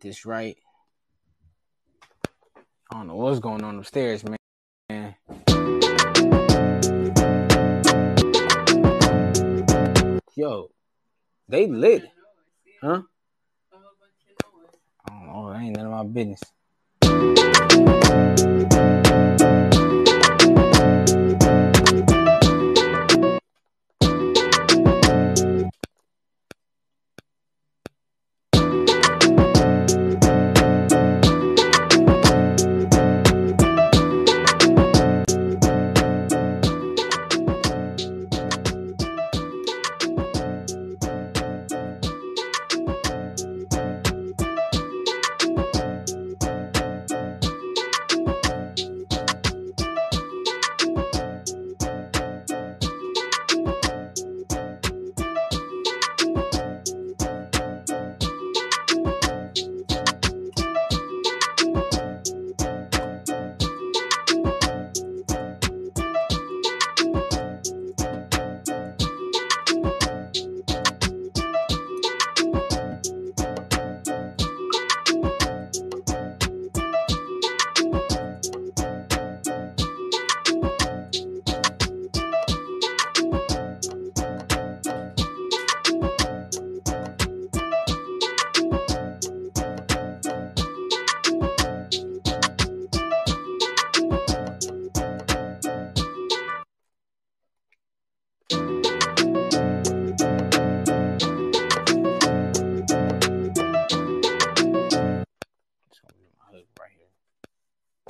[0.05, 0.55] This right.
[2.91, 5.15] I don't know what's going on upstairs, man.
[10.35, 10.69] Yo,
[11.49, 12.03] they lit,
[12.83, 13.01] huh?
[13.73, 15.55] I don't know.
[15.55, 16.41] Ain't none of my business.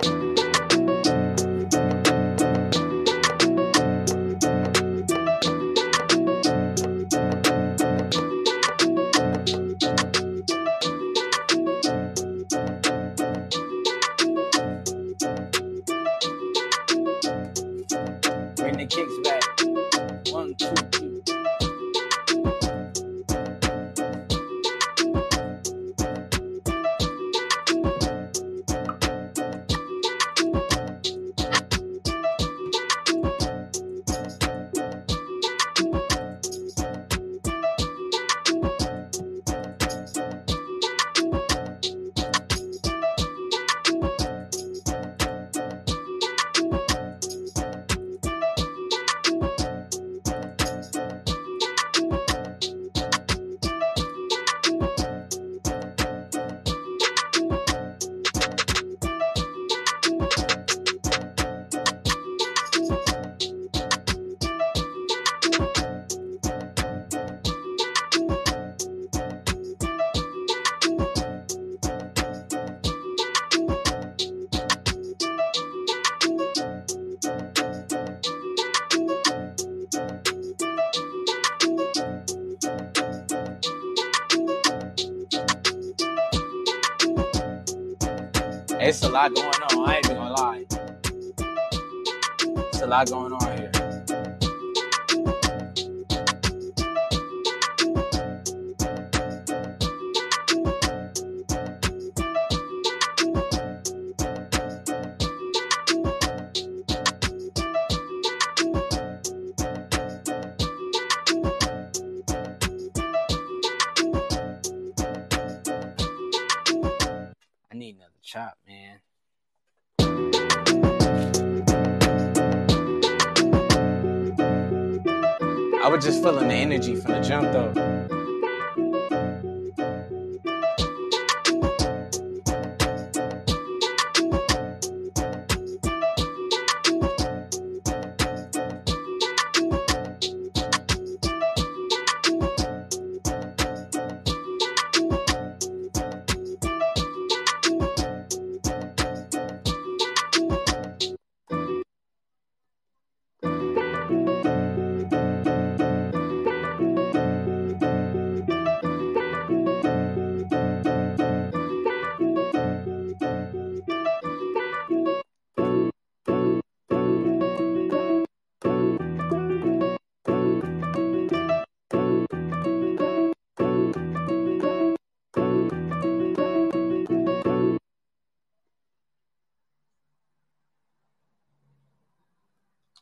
[0.02, 0.55] Here.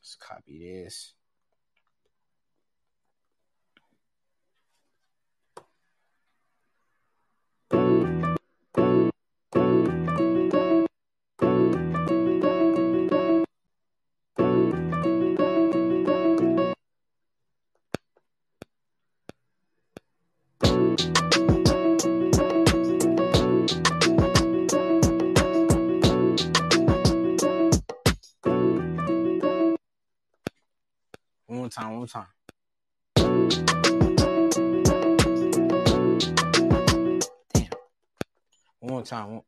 [0.05, 1.15] Let's copy this.
[32.05, 32.27] More time.
[37.55, 37.71] Damn.
[38.81, 39.31] One more time.
[39.31, 39.43] One...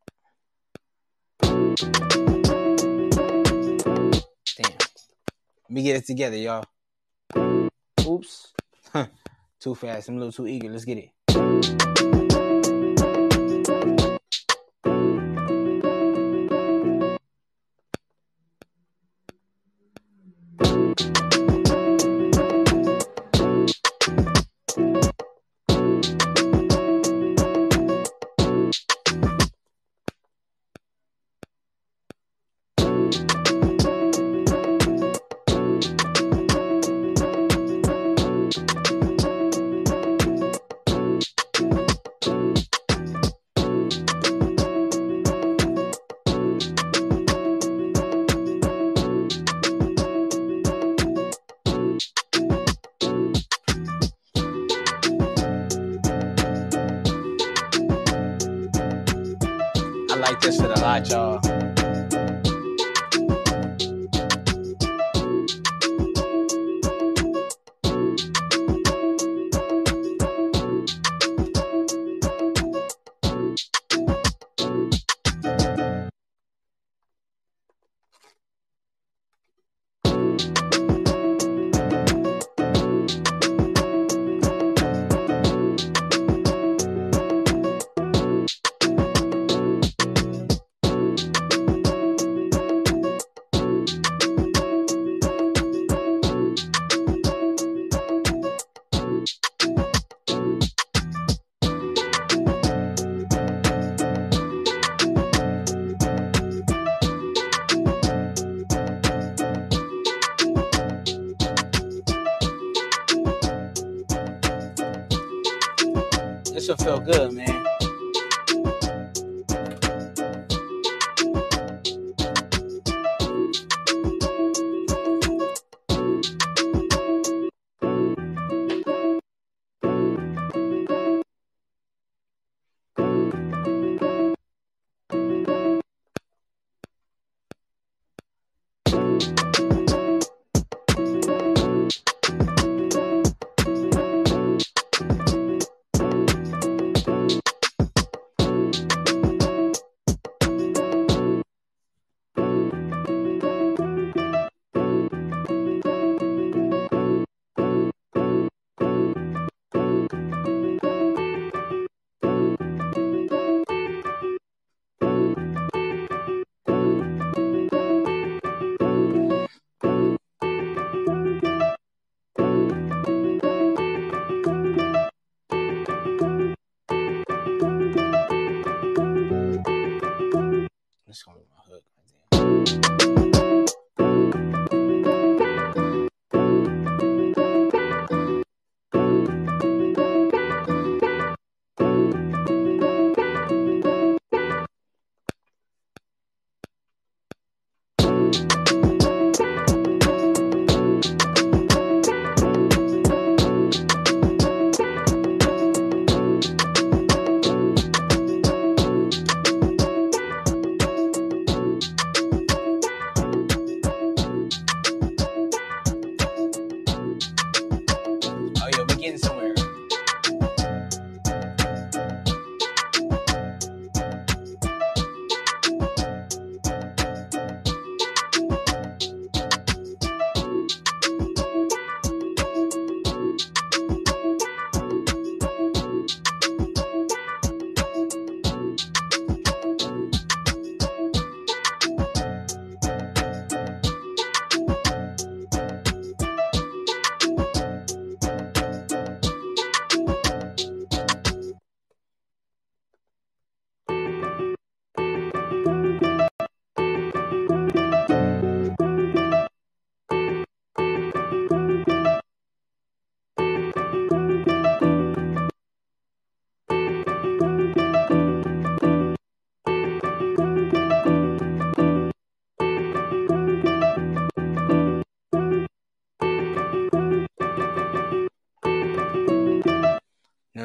[4.56, 4.72] Damn.
[5.62, 6.64] Let me get it together, y'all.
[8.06, 8.52] Oops.
[9.60, 10.08] too fast.
[10.08, 10.70] I'm a little too eager.
[10.70, 11.85] Let's get it.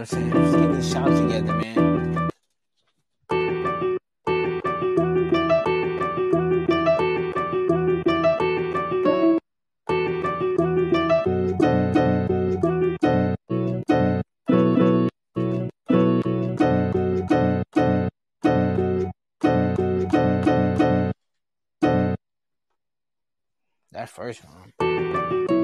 [0.01, 0.43] know what I'm saying?
[0.43, 2.29] Just get this shout together, man.
[23.91, 25.60] That first one.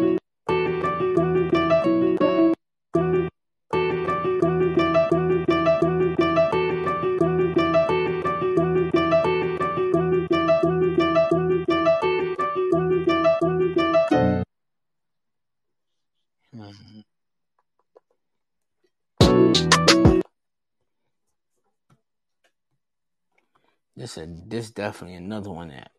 [24.15, 25.91] This this definitely another one that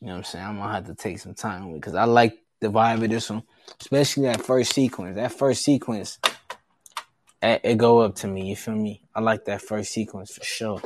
[0.00, 0.44] you know what I'm saying.
[0.44, 3.30] I'm gonna have to take some time with because I like the vibe of this
[3.30, 3.42] one,
[3.80, 5.16] especially that first sequence.
[5.16, 6.20] That first sequence,
[7.42, 8.48] it, it go up to me.
[8.48, 9.02] You feel me?
[9.14, 10.82] I like that first sequence for sure.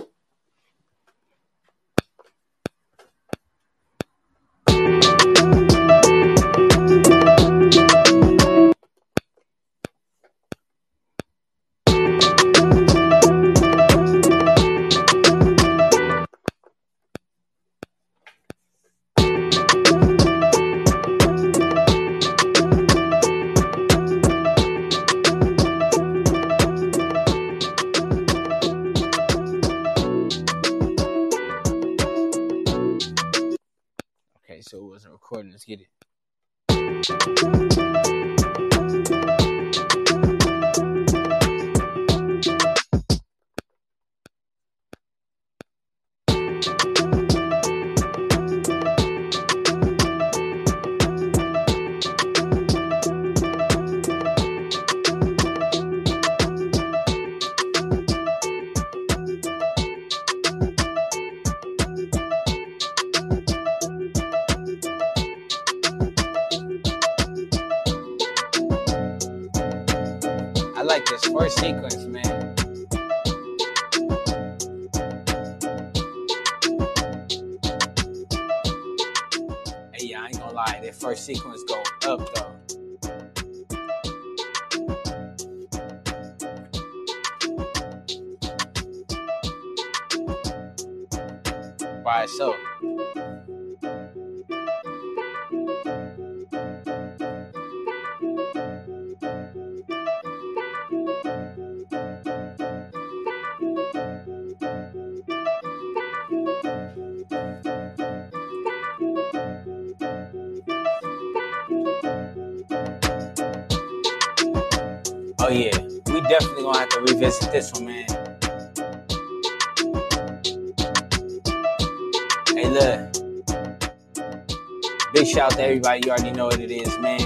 [125.86, 126.06] Everybody.
[126.06, 127.20] You already know what it is, man.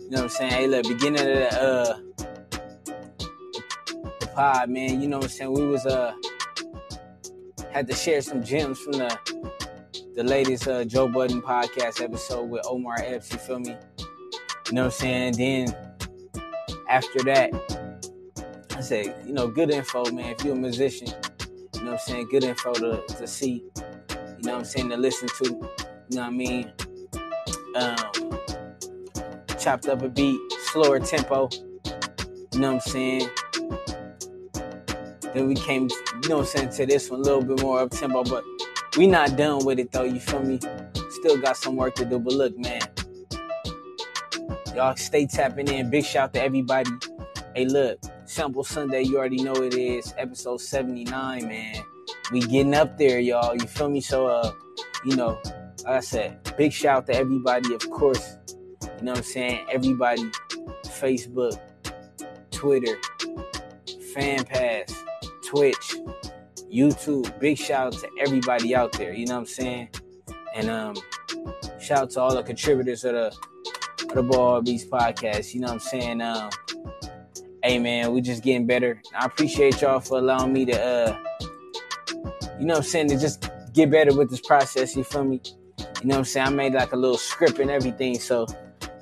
[0.00, 0.52] You know what I'm saying?
[0.52, 1.98] Hey, look, beginning of the uh
[4.20, 5.00] the pod, man.
[5.00, 5.52] You know what I'm saying?
[5.52, 6.12] We was uh
[7.72, 9.18] had to share some gems from the
[10.16, 13.32] the latest uh, Joe Budden podcast episode with Omar Epps.
[13.32, 13.76] You feel me?
[14.66, 15.34] You know what I'm saying?
[15.36, 15.76] Then
[16.88, 17.52] after that,
[18.76, 20.30] I said, you know, good info, man.
[20.32, 21.12] If you're a musician,
[21.78, 22.28] you know what I'm saying?
[22.30, 24.90] Good info to, to see, you know what I'm saying?
[24.90, 26.72] To listen to, you know what I mean?
[27.76, 27.96] Um,
[29.58, 30.40] chopped up a beat,
[30.72, 31.48] slower tempo,
[32.52, 33.30] you know what I'm saying?
[35.34, 35.88] Then we came,
[36.22, 38.42] you know what I'm saying, to this one a little bit more up tempo, but
[38.96, 40.58] we not done with it though, you feel me?
[41.10, 42.80] Still got some work to do, but look, man.
[44.74, 45.90] Y'all stay tapping in.
[45.90, 46.90] Big shout to everybody.
[47.54, 51.82] Hey, look, Sample Sunday, you already know it is episode 79, man.
[52.30, 53.54] We getting up there, y'all.
[53.54, 54.00] You feel me?
[54.00, 54.52] So, uh,
[55.04, 55.40] you know,
[55.84, 58.36] like I said, big shout out to everybody, of course.
[58.82, 59.66] You know what I'm saying?
[59.72, 60.24] Everybody,
[60.84, 61.58] Facebook,
[62.50, 62.98] Twitter,
[64.14, 65.04] Fan Pass,
[65.46, 65.96] Twitch,
[66.72, 67.38] YouTube.
[67.40, 69.14] Big shout out to everybody out there.
[69.14, 69.88] You know what I'm saying?
[70.54, 70.96] And um,
[71.80, 73.36] shout out to all the contributors of the
[74.02, 75.54] of the Ball Beats podcast.
[75.54, 76.20] You know what I'm saying?
[76.20, 76.50] Um,
[77.68, 79.02] hey man, we just getting better.
[79.14, 81.18] I appreciate y'all for allowing me to uh,
[82.58, 84.96] you know what I'm saying, to just get better with this process.
[84.96, 85.42] You feel me?
[85.78, 86.46] You know what I'm saying?
[86.46, 88.18] I made like a little script and everything.
[88.18, 88.46] So,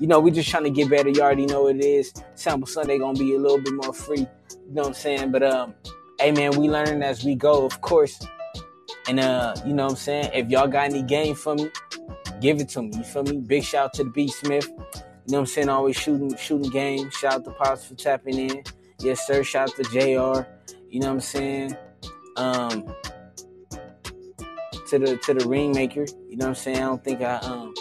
[0.00, 1.08] you know, we just trying to get better.
[1.08, 2.12] You already know what it is.
[2.34, 4.26] Sample Sunday gonna be a little bit more free.
[4.50, 5.30] You know what I'm saying?
[5.30, 5.74] But um,
[6.18, 8.18] hey man, we learning as we go, of course.
[9.06, 10.30] And uh, you know what I'm saying?
[10.34, 11.70] If y'all got any game for me,
[12.40, 12.90] give it to me.
[12.96, 13.36] You feel me?
[13.36, 14.68] Big shout out to the B Smith.
[15.26, 15.68] You know what I'm saying?
[15.68, 17.10] Always shooting shooting game.
[17.10, 18.62] Shout out to Pops for tapping in.
[19.00, 19.42] Yes, sir.
[19.42, 20.46] Shout out to JR.
[20.88, 21.76] You know what I'm saying?
[22.36, 22.94] Um
[24.88, 26.06] to the to the ring maker.
[26.28, 26.76] You know what I'm saying?
[26.76, 27.74] I don't think I um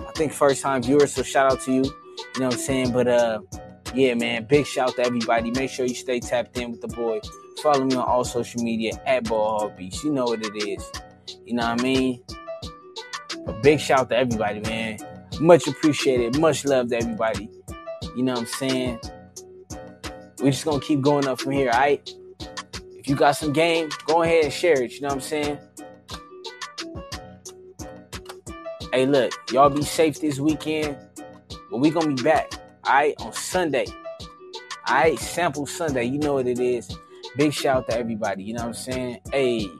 [0.00, 1.84] I think first time viewers, so shout out to you.
[1.84, 2.92] You know what I'm saying?
[2.92, 3.42] But uh
[3.94, 5.52] yeah, man, big shout out to everybody.
[5.52, 7.20] Make sure you stay tapped in with the boy.
[7.62, 10.02] Follow me on all social media at Ball Hog Beats.
[10.02, 10.84] You know what it is.
[11.44, 12.24] You know what I mean?
[13.46, 14.98] A big shout out to everybody, man.
[15.40, 16.38] Much appreciated.
[16.38, 17.48] Much love to everybody.
[18.16, 19.00] You know what I'm saying?
[20.42, 22.10] We just gonna keep going up from here, alright?
[22.96, 24.92] If you got some game, go ahead and share it.
[24.92, 25.58] You know what I'm saying?
[28.92, 30.96] Hey, look, y'all be safe this weekend,
[31.70, 32.52] but we gonna be back,
[32.86, 33.86] alright, on Sunday.
[34.88, 36.04] Alright, sample Sunday.
[36.04, 36.88] You know what it is.
[37.36, 38.42] Big shout out to everybody.
[38.42, 39.20] You know what I'm saying?
[39.32, 39.70] Hey,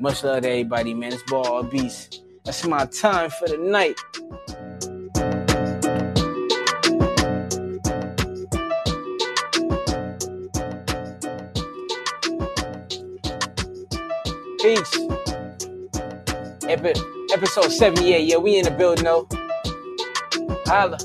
[0.00, 1.12] much love to everybody, man.
[1.12, 2.22] It's ball beast.
[2.46, 3.96] That's my time for the night.
[14.60, 14.94] Peace.
[16.68, 17.00] Epi-
[17.32, 18.26] episode 78.
[18.26, 19.28] Yeah, we in the building though.
[20.66, 20.94] Holla.